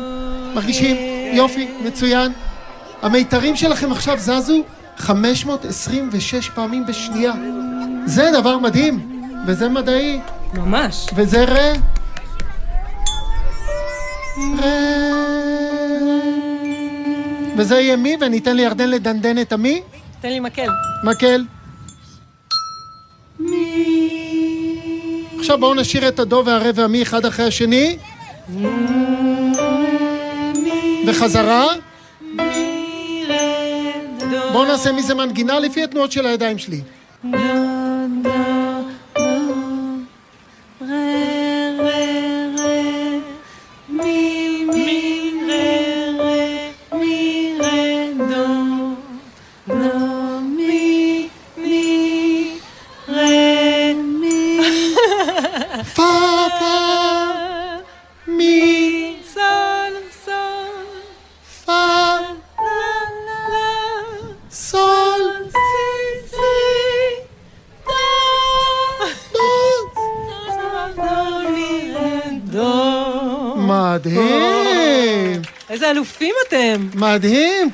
[0.55, 1.18] מרגישים?
[1.33, 2.33] יופי, מצוין.
[3.03, 4.62] המיתרים שלכם עכשיו זזו
[4.97, 7.33] 526 פעמים בשנייה.
[8.07, 10.21] זה דבר מדהים, וזה מדעי,
[10.55, 11.07] ממש.
[11.14, 11.73] וזה רה.
[14.59, 14.99] רה.
[17.57, 19.83] וזה יהיה מי, וניתן לירדן לדנדן את המי.
[20.21, 20.69] תן לי מקל.
[21.05, 21.45] מקל.
[25.38, 27.99] עכשיו בואו נשאיר את הדו והרה והמי אחד אחרי השני.
[31.09, 31.66] וחזרה.
[34.53, 36.80] בואו נעשה מזה מנגינה לפי התנועות של הידיים שלי.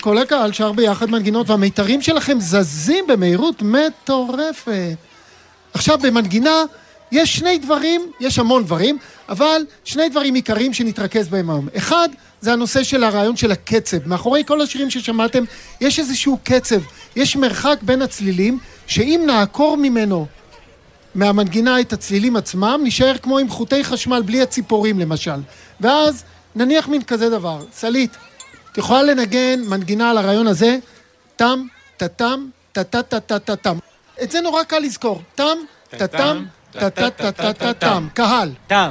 [0.04, 4.96] כל הקהל שר ביחד מנגינות והמיתרים שלכם זזים במהירות מטורפת
[5.74, 6.64] עכשיו במנגינה
[7.12, 8.98] יש שני דברים, יש המון דברים,
[9.28, 11.68] אבל שני דברים עיקריים שנתרכז בהם היום.
[11.76, 12.08] אחד,
[12.40, 13.96] זה הנושא של הרעיון של הקצב.
[14.06, 15.44] מאחורי כל השירים ששמעתם,
[15.80, 16.80] יש איזשהו קצב.
[17.16, 20.26] יש מרחק בין הצלילים, שאם נעקור ממנו,
[21.14, 25.40] מהמנגינה את הצלילים עצמם, נשאר כמו עם חוטי חשמל בלי הציפורים למשל.
[25.80, 26.24] ואז
[26.54, 27.62] נניח מין כזה דבר.
[27.72, 28.16] סלית,
[28.74, 30.78] את יכולה לנגן מנגינה על הרעיון הזה,
[31.36, 31.66] טם,
[31.96, 33.78] טטם, טטטטטטם.
[34.22, 35.22] את זה נורא קל לזכור.
[35.34, 35.56] טם,
[35.90, 38.08] טטם, טטטטטטם.
[38.14, 38.52] קהל.
[38.66, 38.90] תם.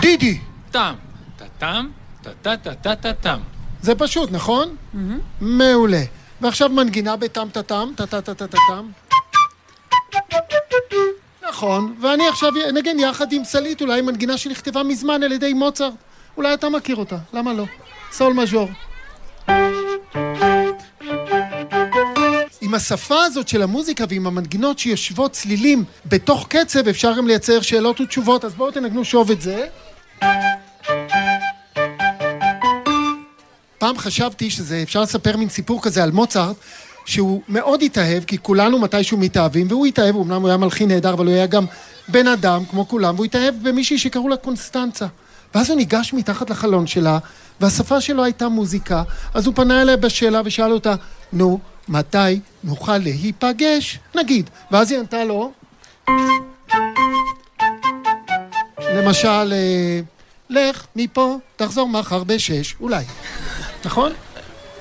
[0.00, 0.38] דידי.
[0.70, 0.94] טם,
[1.58, 1.88] טם,
[2.22, 3.40] טה-טה-טה-טה-טם.
[3.82, 4.76] זה פשוט, נכון?
[5.40, 6.02] מעולה.
[6.40, 8.88] ועכשיו מנגינה בטם טטם, טטטטטם.
[11.48, 15.92] נכון, ואני עכשיו אנגן יחד עם סלית, אולי מנגינה שנכתבה מזמן על ידי מוצרט.
[16.36, 17.64] אולי אתה מכיר אותה, למה לא?
[18.12, 18.68] סול מז'ור.
[22.60, 28.00] עם השפה הזאת של המוזיקה ועם המנגינות שיושבות צלילים בתוך קצב, אפשר גם לייצר שאלות
[28.00, 28.44] ותשובות.
[28.44, 29.66] אז בואו תנגנו שוב את זה.
[33.78, 36.56] פעם חשבתי שזה, אפשר לספר מין סיפור כזה על מוצרט,
[37.06, 41.26] שהוא מאוד התאהב, כי כולנו מתישהו מתאהבים, והוא התאהב, אמנם הוא היה מלחין נהדר, אבל
[41.26, 41.64] הוא היה גם
[42.08, 45.06] בן אדם, כמו כולם, והוא התאהב במישהי שקראו לה קונסטנצה.
[45.54, 47.18] ואז הוא ניגש מתחת לחלון שלה,
[47.60, 49.02] והשפה שלו הייתה מוזיקה,
[49.34, 50.94] אז הוא פנה אליה בשאלה ושאל אותה,
[51.32, 53.98] נו, מתי נוכל להיפגש?
[54.14, 54.50] נגיד.
[54.70, 55.52] ואז היא ענתה לו,
[58.80, 60.00] למשל, אה,
[60.50, 63.04] לך מפה, תחזור מחר בשש, אולי.
[63.84, 64.12] נכון?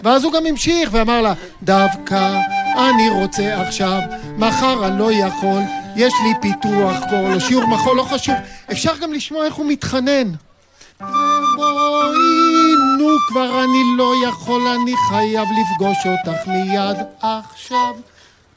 [0.03, 2.39] ואז הוא גם המשיך ואמר לה, דווקא
[2.77, 3.99] אני רוצה עכשיו,
[4.37, 5.61] מחר אני לא יכול,
[5.95, 8.35] יש לי פיתוח קול או שיעור מחול, לא חשוב.
[8.71, 10.31] אפשר גם לשמוע איך הוא מתחנן.
[11.55, 17.93] בואי, נו כבר אני לא יכול, אני חייב לפגוש אותך מיד עכשיו.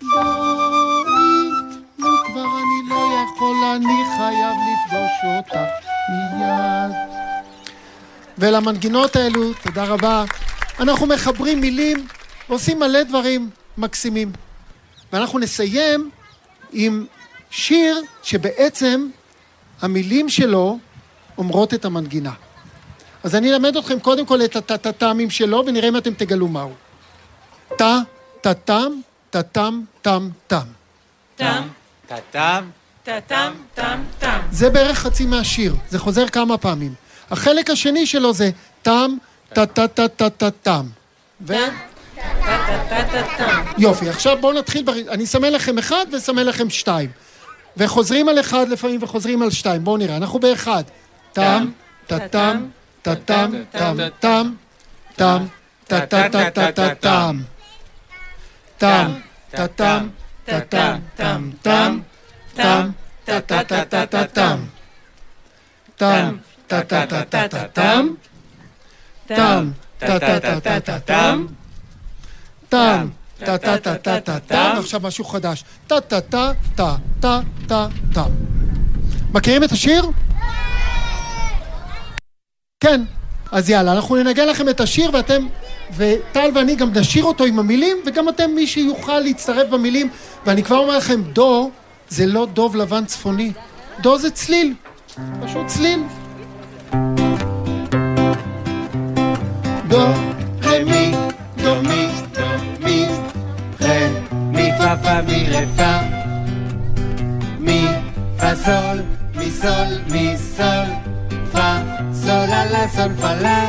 [0.00, 1.48] בואי,
[1.98, 5.70] נו כבר אני לא יכול, אני חייב לפגוש אותך
[6.10, 6.96] מיד.
[8.38, 10.24] ולמנגינות האלו, תודה רבה,
[10.80, 12.06] אנחנו מחברים מילים
[12.48, 14.32] ועושים מלא דברים מקסימים.
[15.12, 16.10] ואנחנו נסיים
[16.72, 17.06] עם
[17.50, 19.08] שיר שבעצם
[19.82, 20.78] המילים שלו
[21.38, 22.32] אומרות את המנגינה.
[23.24, 26.72] אז אני אלמד אתכם קודם כל את הטה-טה-טמים שלו, ונראה אם אתם תגלו מהו.
[27.78, 27.98] טה,
[28.40, 28.92] טה-טם,
[29.30, 30.66] טה-טם, טם, טם.
[31.36, 31.68] טם,
[32.06, 32.64] טאטם.
[33.02, 33.20] טם,
[33.74, 34.38] טם, טם.
[34.50, 36.94] זה בערך חצי מהשיר, זה חוזר כמה פעמים.
[37.30, 38.50] החלק השני שלו זה
[38.82, 39.16] טם,
[39.52, 40.86] טה-טה-טה-טה-טם.
[41.40, 41.54] ו...
[43.78, 44.84] יופי, עכשיו בואו נתחיל.
[45.10, 47.10] אני אסמן לכם אחד ואסמן לכם שתיים.
[47.76, 49.84] וחוזרים על אחד לפעמים וחוזרים על שתיים.
[49.84, 50.84] בואו נראה, אנחנו באחד.
[51.36, 51.70] טם,
[52.06, 52.66] טה-טם,
[53.02, 54.54] טה-טם, טם, טם,
[55.16, 55.46] טם,
[55.86, 57.42] טה-טה-טה-טה-טם.
[58.78, 59.12] טם,
[59.50, 60.08] טה-טם,
[60.44, 62.00] טה-טם, טם, טם,
[62.54, 62.90] טם,
[63.24, 64.58] טה-טה-טה-טה-טם.
[65.96, 68.08] טם, טה-טה-טה-טה-טם.
[69.26, 71.46] טם, טה-טה-טה-טה-טם.
[72.68, 73.08] טם,
[73.38, 74.74] טה-טה-טה-טה-טם.
[74.78, 75.64] עכשיו משהו חדש.
[75.86, 78.30] טה-טה-טה-טה-טה-טם.
[79.32, 80.04] מכירים את השיר?
[82.80, 83.02] כן.
[83.52, 85.46] אז יאללה, אנחנו ננגן לכם את השיר ואתם,
[85.96, 90.08] וטל ואני גם נשיר אותו עם המילים, וגם אתם מי שיוכל להצטרף במילים.
[90.46, 91.70] ואני כבר אומר לכם, דו
[92.08, 93.52] זה לא דוב לבן צפוני.
[94.00, 94.74] דו זה צליל.
[95.42, 96.02] פשוט צליל.
[100.84, 101.12] מי,
[101.62, 102.46] דו, מי, דו,
[102.84, 103.06] מי,
[103.80, 106.06] רה, מי פה פה מי רה פה
[107.58, 107.86] מי
[108.38, 109.02] פה סול
[109.34, 111.05] מי סול מי סול
[111.56, 111.76] פה
[112.12, 113.66] סול לה לה סול פה לה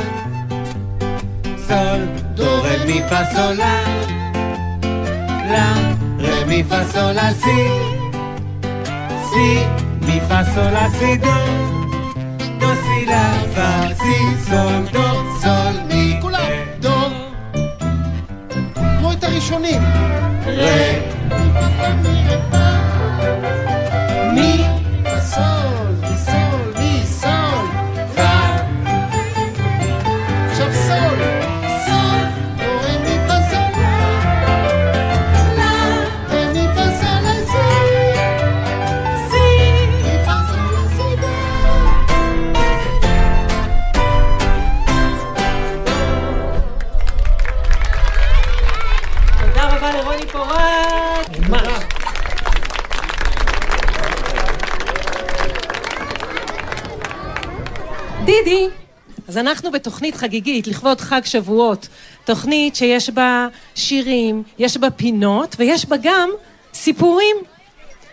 [1.68, 2.00] סול
[2.34, 3.82] דו רה מי פה סול לה
[5.52, 5.74] לה
[6.20, 7.68] רה מי פה סול לה סי.
[9.30, 9.64] סי
[10.02, 11.38] מי פה סול לה סי דו
[12.60, 16.18] דו סי לה פה סי סול דו סול מי.
[16.22, 17.00] כולם, דו.
[18.74, 19.82] תנו את הראשונים.
[20.46, 21.18] רה
[59.68, 61.88] אנחנו בתוכנית חגיגית לכבוד חג שבועות.
[62.26, 66.30] תוכנית שיש בה שירים, יש בה פינות ויש בה גם
[66.74, 67.36] סיפורים.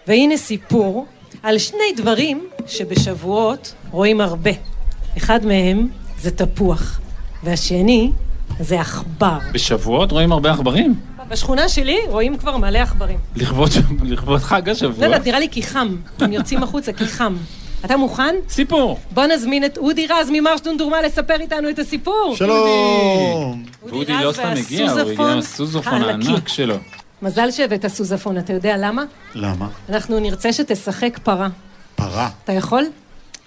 [0.06, 1.06] והנה סיפור
[1.42, 4.50] על שני דברים שבשבועות רואים הרבה.
[5.16, 5.88] אחד מהם
[6.18, 7.00] זה תפוח,
[7.44, 8.12] והשני
[8.60, 9.38] זה עכבר.
[9.52, 10.94] בשבועות רואים הרבה עכברים?
[11.28, 13.18] בשכונה שלי רואים כבר מלא עכברים.
[13.36, 13.70] לכבוד
[14.02, 15.04] לכבוד חג לא השבוע.
[15.04, 15.96] יודעת, נראה לי כי חם.
[16.18, 17.36] הם יוצאים החוצה כי חם.
[17.84, 18.34] אתה מוכן?
[18.48, 18.98] סיפור.
[19.10, 22.34] בוא נזמין את אודי רז ממרשטון דורמה לספר איתנו את הסיפור.
[22.36, 23.64] שלום.
[23.86, 26.02] ואודי רז לא סתם הגיע, הוא הגיע עם הסוזופון.
[26.02, 26.76] הענק שלו.
[27.22, 29.04] מזל שהבאת סוזפון, אתה יודע למה?
[29.34, 29.68] למה?
[29.88, 31.48] אנחנו נרצה שתשחק פרה.
[31.96, 32.28] פרה.
[32.44, 32.84] אתה יכול?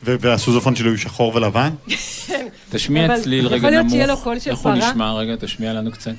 [0.03, 1.69] ו- והסוזופון שלי הוא שחור ולבן?
[2.71, 3.91] תשמיע אבל צליל יכול רגע להיות נמוך.
[3.93, 4.89] שיהיה לו קול של איך הוא פרה?
[4.91, 5.33] נשמע רגע?
[5.39, 6.11] תשמיע לנו קצת.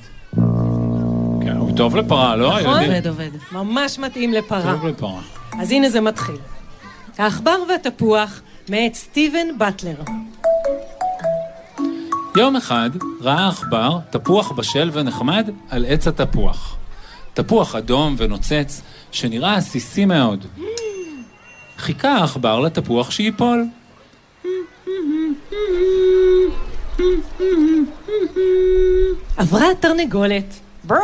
[1.43, 2.61] כן, הוא טוב לפרה, לא?
[2.61, 2.83] נכון?
[2.83, 3.11] ילדים?
[3.11, 3.31] עובד.
[3.53, 4.73] ממש מתאים לפרה.
[4.75, 5.21] טוב לפרה.
[5.61, 6.37] אז הנה זה מתחיל.
[7.19, 9.95] העכבר והתפוח מאת סטיבן באטלר.
[12.37, 12.91] יום אחד
[13.21, 16.77] ראה עכבר תפוח בשל ונחמד על עץ התפוח.
[17.35, 20.47] תפוח אדום ונוצץ, שנראה עסיסי מאוד.
[21.79, 23.65] חיכה העכבר לתפוח שייפול.
[29.37, 30.55] עברה התרנגולת.
[30.85, 31.01] ברק!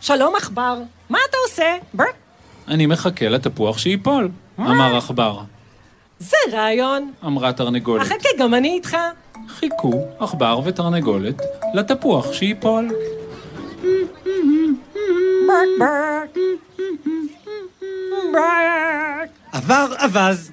[0.00, 0.78] שלום עכבר,
[1.10, 1.76] מה אתה עושה?
[1.94, 2.14] ברק!
[2.68, 4.28] אני מחכה לתפוח שייפול,
[4.60, 5.38] אמר עכבר.
[6.18, 7.12] זה רעיון.
[7.24, 8.06] אמרה תרנגולת.
[8.06, 8.96] חכה, גם אני איתך.
[9.48, 11.42] חיכו עכבר ותרנגולת
[11.74, 12.88] לתפוח שייפול.
[19.52, 20.50] עבר אווז.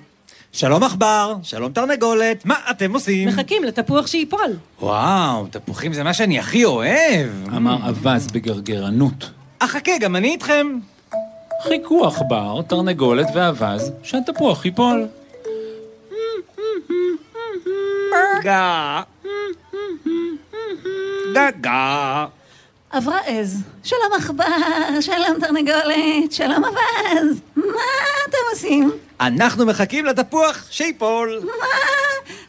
[0.54, 3.28] שלום עכבר, שלום תרנגולת, מה אתם עושים?
[3.28, 4.58] מחכים לתפוח שייפול.
[4.82, 7.30] וואו, תפוחים זה מה שאני הכי אוהב.
[7.56, 9.30] אמר אווז בגרגרנות.
[9.62, 10.68] אה, חכה, גם אני איתכם.
[11.64, 15.08] חיכו עכבר, תרנגולת ואווז שהתפוח ייפול.
[18.44, 19.02] גה.
[21.34, 22.26] גגה.
[22.92, 23.64] עברה עז.
[23.84, 24.46] שלום עכבר,
[25.02, 27.42] שלום תרנגולת, שלום אווז.
[27.56, 27.64] מה
[28.30, 28.92] אתם עושים?
[29.22, 31.42] אנחנו מחכים לתפוח שיפול.
[31.46, 31.66] מה?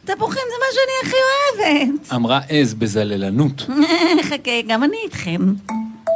[0.05, 2.13] תפוחים זה מה שאני הכי אוהבת.
[2.13, 3.61] אמרה עז בזללנות.
[4.29, 5.41] חכה, גם אני איתכם.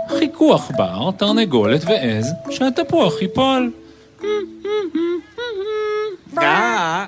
[0.10, 3.72] חיכו עכבר, תרנגולת ועז שהתפוח ייפול.
[6.36, 7.06] גה.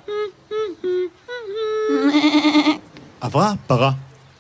[3.22, 3.92] עברה פרה.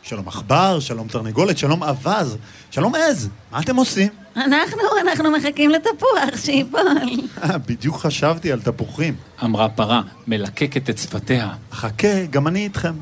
[0.01, 2.37] שלום עכבר, שלום תרנגולת, שלום אווז,
[2.71, 4.09] שלום עז, מה אתם עושים?
[4.35, 6.81] אנחנו, אנחנו מחכים לתפוח שיפול.
[7.43, 9.15] אה, בדיוק חשבתי על תפוחים.
[9.43, 11.49] אמרה פרה, מלקקת את שפתיה.
[11.71, 12.93] חכה, גם אני איתכם.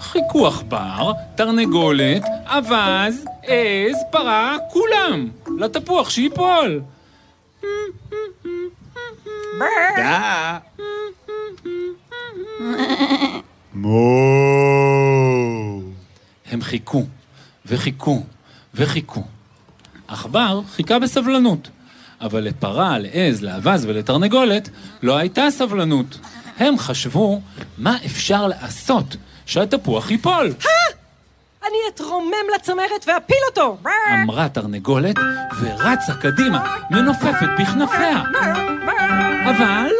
[0.00, 2.22] חיכו עכבר, תרנגולת,
[2.56, 6.80] אווז, עז, פרה, כולם, לתפוח שייפול.
[9.96, 10.58] גה.
[13.74, 14.00] מו.
[16.50, 17.04] הם חיכו,
[17.66, 18.22] וחיכו,
[18.74, 19.22] וחיכו.
[20.08, 21.68] עכבר חיכה בסבלנות,
[22.20, 24.68] אבל לפרה, לעז, לאווז ולתרנגולת
[25.02, 26.18] לא הייתה סבלנות.
[26.58, 27.40] הם חשבו
[27.78, 29.16] מה אפשר לעשות
[29.50, 30.52] שהתפוח ייפול.
[31.62, 33.78] אני אתרומם לצמרת ואפיל אותו!
[34.22, 35.16] אמרה תרנגולת
[35.60, 38.22] ורצה קדימה, מנופפת בכנפיה.
[39.50, 39.90] אבל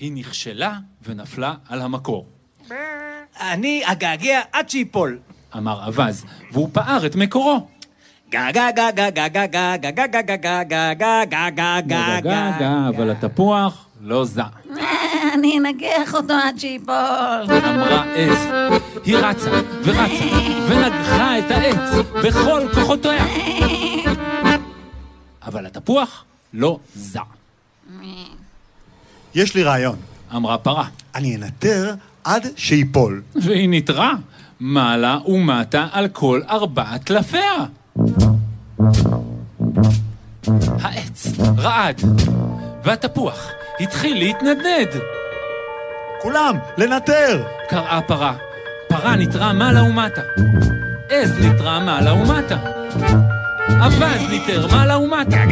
[0.00, 0.72] היא נכשלה
[1.02, 2.26] ונפלה על המקור.
[3.40, 5.18] אני אגעגע עד שיפול.
[5.56, 7.66] אמר אווז, והוא פער את מקורו.
[8.30, 11.80] גה גה גה גה גה גה גה גה גה גה גה גה גה גה גה
[11.80, 14.44] גה גה גה, אבל התפוח לא זע.
[15.44, 16.94] אני אנגח אותו עד שיפול.
[16.94, 18.38] אמרה עז.
[19.04, 19.50] היא רצה
[19.84, 20.24] ורצה
[20.68, 23.26] ונגחה את העץ בכל כוחותיה.
[25.42, 26.24] אבל התפוח
[26.54, 27.20] לא זע.
[29.34, 29.96] יש לי רעיון.
[30.34, 30.88] אמרה פרה.
[31.14, 33.22] אני אנטר עד שיפול.
[33.34, 34.12] והיא נטרה
[34.60, 37.64] מעלה ומטה על כל ארבע טלפיה.
[40.80, 41.26] העץ
[41.58, 42.00] רעד,
[42.84, 43.48] והתפוח
[43.80, 45.23] התחיל להתנדנד.
[46.24, 47.44] כולם, לנטר!
[47.68, 48.34] קראה פרה.
[48.88, 50.22] פרה נטרה מעלה ומטה.
[51.08, 52.56] עז נטרה מעלה ומטה.
[53.70, 55.44] אווז ניטר מעלה ומטה.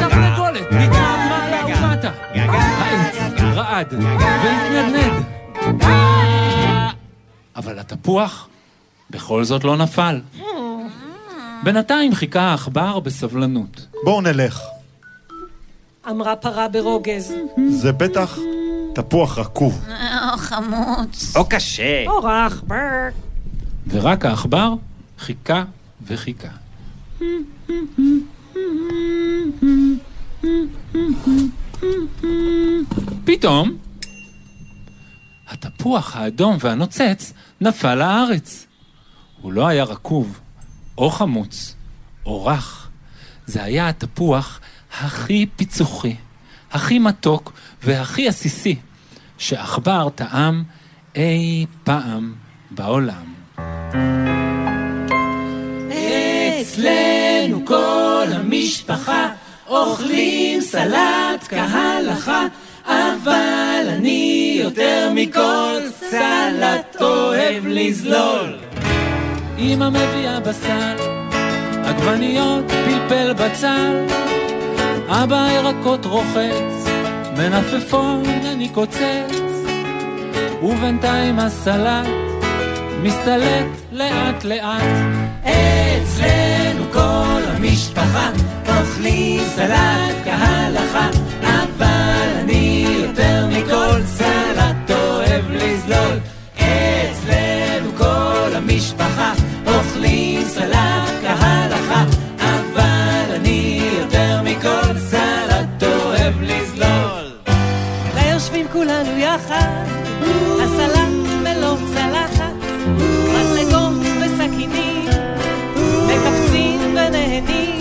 [0.00, 2.10] תרנגולת ניטרה מעלה ומטה.
[2.34, 5.24] העץ רעד והתנדנד.
[7.56, 8.48] אבל התפוח
[9.10, 10.20] בכל זאת לא נפל.
[11.62, 13.86] בינתיים חיכה העכבר בסבלנות.
[14.04, 14.60] בואו נלך.
[16.10, 17.34] אמרה פרה ברוגז.
[17.70, 18.38] זה בטח
[18.94, 19.84] תפוח רקוב.
[20.32, 21.36] או חמוץ.
[21.36, 22.04] או קשה.
[22.06, 23.14] או רך, ברק.
[23.88, 24.74] ורק העכבר
[25.18, 25.64] חיכה
[26.06, 26.48] וחיכה.
[33.24, 33.76] פתאום,
[35.48, 38.66] התפוח האדום והנוצץ נפל לארץ.
[39.40, 40.40] הוא לא היה רקוב,
[40.98, 41.74] או חמוץ,
[42.26, 42.88] או רך.
[43.46, 44.60] זה היה התפוח
[45.00, 46.16] הכי פיצוחי,
[46.72, 47.52] הכי מתוק
[47.82, 48.76] והכי עסיסי
[49.38, 50.64] שעכבר טעם
[51.16, 52.34] אי פעם
[52.70, 53.32] בעולם.
[56.62, 59.28] אצלנו כל המשפחה
[59.68, 62.46] אוכלים סלט כהלכה,
[62.86, 68.58] אבל אני יותר מכל סלט אוהב לזלול.
[69.58, 70.96] אמא מביאה בסל,
[71.84, 74.06] עגבניות, פלפל בצל,
[75.14, 76.88] אבא ירקות רוחץ,
[77.36, 79.62] מנפפון אני קוצץ,
[80.62, 82.06] ובינתיים הסלט
[83.02, 84.82] מסתלק לאט לאט.
[85.42, 88.30] אצלנו כל המשפחה
[88.68, 91.08] אוכלים סלט כהלכה,
[91.42, 96.18] אבל אני יותר מכל סלט אוהב לזלול.
[96.56, 99.32] אצלנו כל המשפחה
[99.66, 101.01] אוכלים סלט
[109.46, 109.86] יחד,
[110.62, 111.08] הסלט
[111.42, 112.52] מלוא צלחת,
[113.32, 115.08] מדרגות וסכינים,
[116.06, 117.80] מקפצים ונהנים,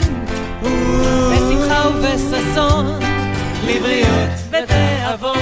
[1.31, 2.99] בשמחה ובששון,
[3.67, 5.37] לבריות ותיאבון.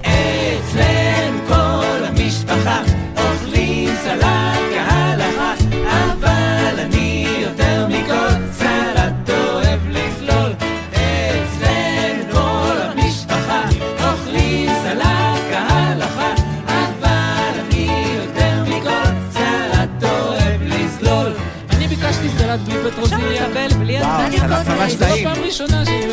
[0.00, 2.82] אצלנו כל המשפחה
[3.16, 4.41] אוכלים סלט
[24.68, 25.28] ממש טעים.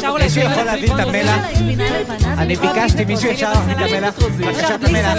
[0.09, 1.45] אולי מישהו יכול להביא את המלח?
[2.37, 4.19] אני ביקשתי, מישהו אפשר להביא את המלח?
[4.19, 5.17] בבקשה, את המלח.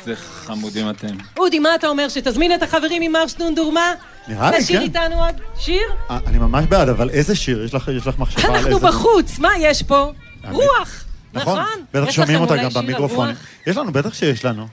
[0.00, 1.16] איזה חמודים אתם.
[1.38, 2.08] אודי, מה אתה אומר?
[2.08, 3.92] שתזמין את החברים עם מרש דונדורמה?
[4.28, 4.82] נראה לי, לשיר כן.
[4.82, 5.34] איתנו עוד?
[5.58, 5.82] שיר?
[6.10, 7.64] אה, אני ממש בעד, אבל איזה שיר?
[7.64, 8.68] יש לך יש לך מחשבה על איזה...
[8.68, 10.12] אנחנו בחוץ, מה יש פה?
[10.50, 11.04] רוח!
[11.34, 11.84] נכון, נכון?
[11.94, 12.70] בטח שומעים אותה גם.
[12.98, 13.28] רוח?
[13.66, 14.66] יש לנו, בטח שיש לנו.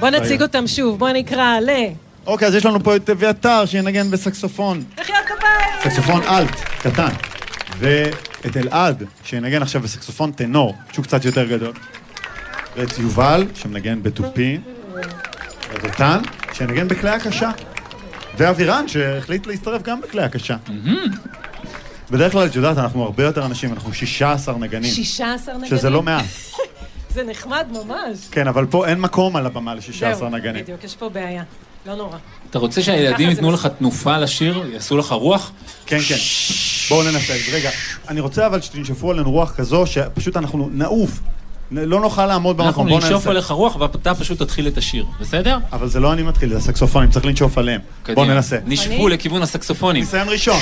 [0.00, 1.70] בוא נציג אותם שוב, בוא נקרא ל...
[2.28, 4.84] אוקיי, אז יש לנו פה את אביתר שינגן בסקסופון.
[5.00, 5.82] מחיאות כפיים!
[5.82, 6.50] סקסופון אלט,
[6.82, 7.08] קטן.
[7.78, 11.72] ואת אלעד, שינגן עכשיו בסקסופון טנור, שהוא קצת יותר גדול.
[12.76, 14.60] ואת יובל, שמנגן בתופים.
[15.72, 16.18] ואת דותן,
[16.52, 17.50] שינגן בכלי הקשה.
[18.36, 20.56] ואבירן, שהחליט להצטרף גם בכלי הקשה.
[22.10, 24.90] בדרך כלל, את יודעת, אנחנו הרבה יותר אנשים, אנחנו 16 נגנים.
[24.90, 25.70] 16 נגנים?
[25.70, 26.24] שזה לא מעט.
[27.14, 28.18] זה נחמד ממש.
[28.30, 30.62] כן, אבל פה אין מקום על הבמה ל-16 זהו, נגנים.
[30.62, 31.42] בדיוק, יש פה בעיה.
[31.88, 32.16] לא נורא.
[32.50, 34.62] אתה רוצה שהילדים ייתנו לך תנופה לשיר?
[34.72, 35.52] יעשו לך רוח?
[35.86, 36.16] כן, כן.
[36.88, 37.32] בואו ננסה.
[37.52, 37.70] רגע,
[38.08, 41.20] אני רוצה אבל שתנשפו עלינו רוח כזו, שפשוט אנחנו נעוף.
[41.70, 43.00] לא נוכל לעמוד אנחנו במקום.
[43.00, 43.26] בואו ננשוף.
[43.26, 45.58] עליך רוח ואתה פשוט תתחיל את השיר, בסדר?
[45.72, 47.80] אבל זה לא אני מתחיל, זה הסקסופונים, צריך לנשוף עליהם.
[48.14, 48.26] בואו.
[48.26, 48.56] ננסה.
[48.66, 50.02] נשפו לכיוון הסקסופונים.
[50.02, 50.60] ניסיון ראשון.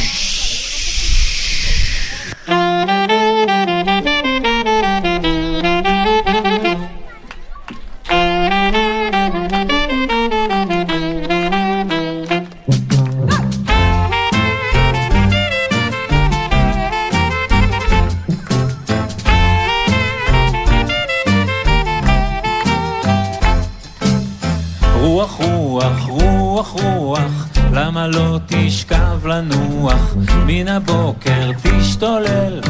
[25.01, 30.15] רוח, רוח, רוח, רוח, למה לא תשכב לנוח?
[30.47, 32.61] מן הבוקר תשתולל,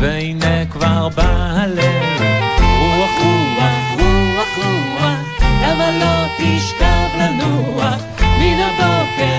[0.00, 1.84] והנה כבר בא הליל.
[2.80, 5.18] רוח, רוח, רוח, רוח,
[5.62, 8.00] למה לא תשכב לנוח?
[8.20, 9.33] מן הבוקר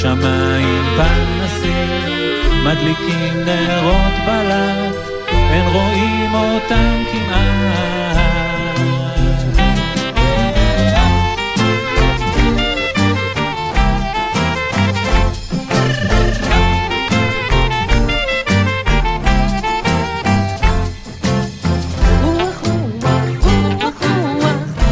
[0.00, 4.96] לשמיים פנסים, מדליקים נרות בלט,
[5.28, 7.60] אין רואים אותם כמעט.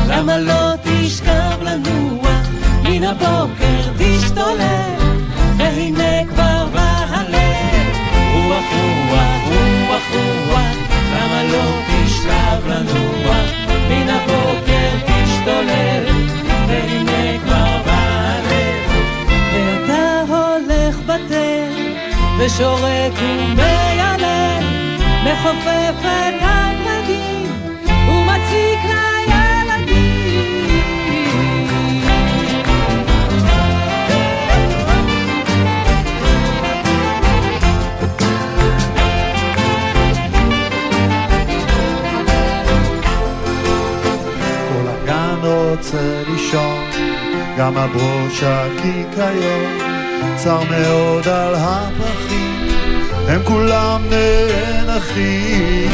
[0.08, 2.48] למה לא תשכב לנוח?
[2.84, 4.97] מן הבוקר תשתולל,
[5.76, 7.96] והנה כבר בא הלב.
[8.34, 8.64] רוח,
[9.10, 9.42] רוח,
[9.88, 10.76] רוח, רוח,
[11.14, 13.50] למה לא תשכב לנוח?
[13.88, 16.04] מן הבוקר תשתולל,
[16.68, 18.90] והנה כבר בא הלב.
[19.52, 21.94] ואתה הולך בתל,
[22.38, 24.62] ושורק ומיילל,
[25.24, 27.46] מחופף את הוורדים,
[28.08, 29.07] ומציק לילדים.
[45.78, 46.90] רוצה לישון,
[47.58, 49.78] גם הברוש הקיקיון,
[50.36, 52.68] צר מאוד על הפרחים,
[53.28, 55.88] הם כולם נאנחים.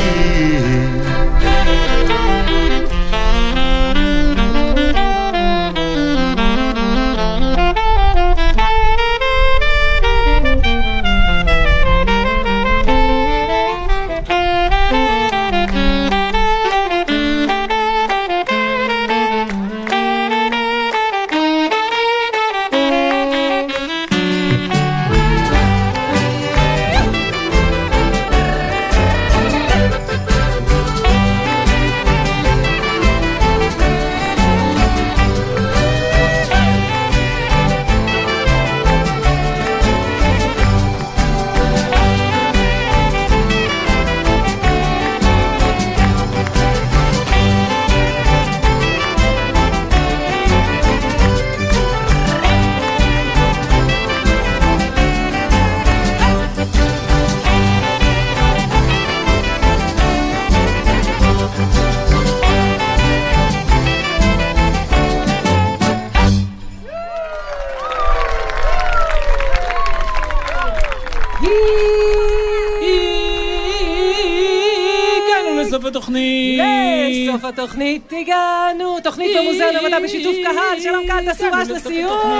[80.05, 80.81] בשיתוף קהל!
[80.81, 82.33] שלום קהל, תעשו רעש לסיום!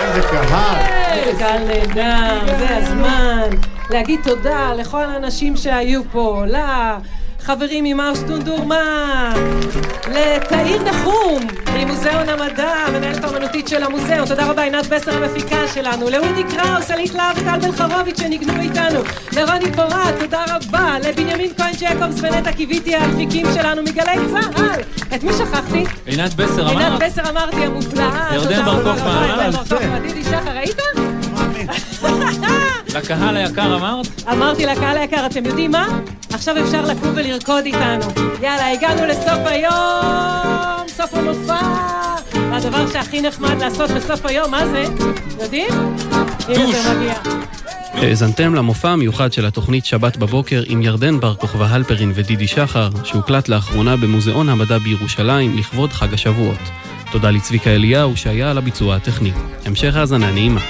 [0.00, 0.76] איזה קהל.
[1.12, 3.48] איזה קהל נהדר, זה הזמן
[3.90, 9.32] להגיד תודה לכל האנשים שהיו פה, לחברים ממאוס טונדורמה,
[10.08, 11.46] לתאיר נחום
[12.08, 17.14] ממוזיאון המדע, מנהלת האומנותית של המוזיאון, תודה רבה עינת בסר המפיקה שלנו, לאודי קראוס, אלית
[17.14, 19.00] להב וטל בן חרוביץ' שניגנו איתנו,
[19.32, 24.80] לרוני פורט, תודה רבה, לבנימין כהן ג'קובס ונטע קיוויתי המפיקים שלנו מגלי צה"ל,
[25.14, 25.84] את מי שכחתי?
[26.06, 26.70] עינת בסר אמר...
[26.70, 30.78] עינת בסר אמרתי המופלאה, ירדן בר בר כוכבא, דידי שחר, ראית?
[32.94, 34.06] לקהל היקר אמרת?
[34.32, 35.88] אמרתי לקהל היקר, אתם יודעים מה?
[36.32, 38.04] עכשיו אפשר לקום ולרקוד איתנו.
[38.42, 41.87] יאללה, הגענו לסוף היום, סוף המופע.
[42.58, 44.84] הדבר שהכי נחמד לעשות בסוף היום, מה זה?
[45.42, 45.68] יודעים?
[46.48, 47.14] הנה זה מגיע.
[47.92, 53.48] האזנתם למופע המיוחד של התוכנית שבת בבוקר עם ירדן בר כוכבא הלפרין ודידי שחר, שהוקלט
[53.48, 56.58] לאחרונה במוזיאון המדע בירושלים לכבוד חג השבועות.
[57.12, 59.32] תודה לצביקה אליהו שהיה על הביצוע הטכני.
[59.64, 60.60] המשך האזנה נעימה.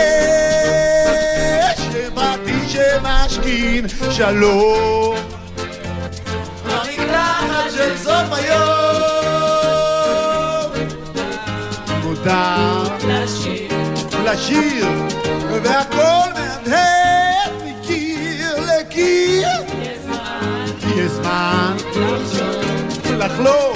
[2.16, 5.16] פרטי שמשכין שלום.
[6.66, 8.66] במקלחת של סוף היום
[12.04, 12.84] מותר
[14.26, 14.88] לשיר.
[15.64, 19.48] והכל מהדהד מקיר לקיר.
[20.96, 21.78] יש זמן.
[23.18, 23.75] לחלום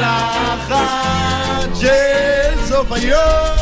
[0.00, 3.59] במקלחת של סוף היום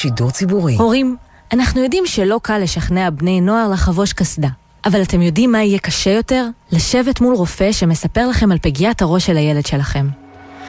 [0.00, 0.76] שידור ציבורי.
[0.76, 1.16] הורים,
[1.52, 4.48] אנחנו יודעים שלא קל לשכנע בני נוער לחבוש קסדה.
[4.84, 6.46] אבל אתם יודעים מה יהיה קשה יותר?
[6.72, 10.08] לשבת מול רופא שמספר לכם על פגיעת הראש של הילד שלכם.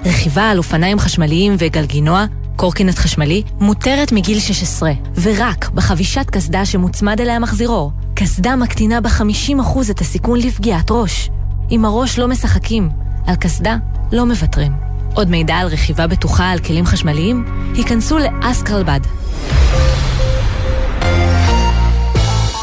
[0.05, 2.25] רכיבה על אופניים חשמליים וגלגינוע,
[2.55, 7.91] קורקינט חשמלי, מותרת מגיל 16, ורק בחבישת קסדה שמוצמד אליה מחזירור.
[8.13, 11.29] קסדה מקטינה ב-50% את הסיכון לפגיעת ראש.
[11.69, 12.89] עם הראש לא משחקים,
[13.27, 13.77] על קסדה
[14.11, 14.90] לא מוותרים.
[15.13, 17.45] עוד מידע על רכיבה בטוחה על כלים חשמליים?
[17.75, 18.99] היכנסו לאסקרלבד.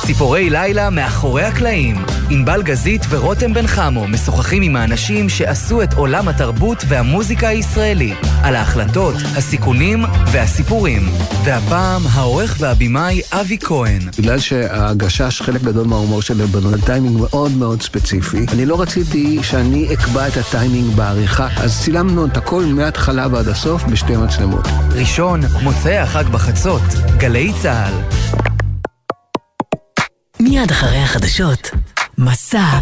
[0.09, 1.97] ציפורי לילה מאחורי הקלעים.
[2.31, 8.57] ענבל גזית ורותם בן חמו משוחחים עם האנשים שעשו את עולם התרבות והמוזיקה הישראלי, על
[8.57, 11.03] ההחלטות, הסיכונים והסיפורים.
[11.45, 13.99] והפעם העורך והבימאי אבי כהן.
[14.19, 19.39] בגלל שהגשש, חלק גדול מההומור שלי בנו על טיימינג מאוד מאוד ספציפי, אני לא רציתי
[19.43, 24.69] שאני אקבע את הטיימינג בעריכה, אז צילמנו את הכל מההתחלה ועד הסוף בשתי מצלמות.
[24.93, 26.83] ראשון, מוצאי החג בחצות,
[27.19, 28.48] גלי צה"ל.
[30.41, 31.71] מיד אחרי החדשות,
[32.19, 32.79] מסע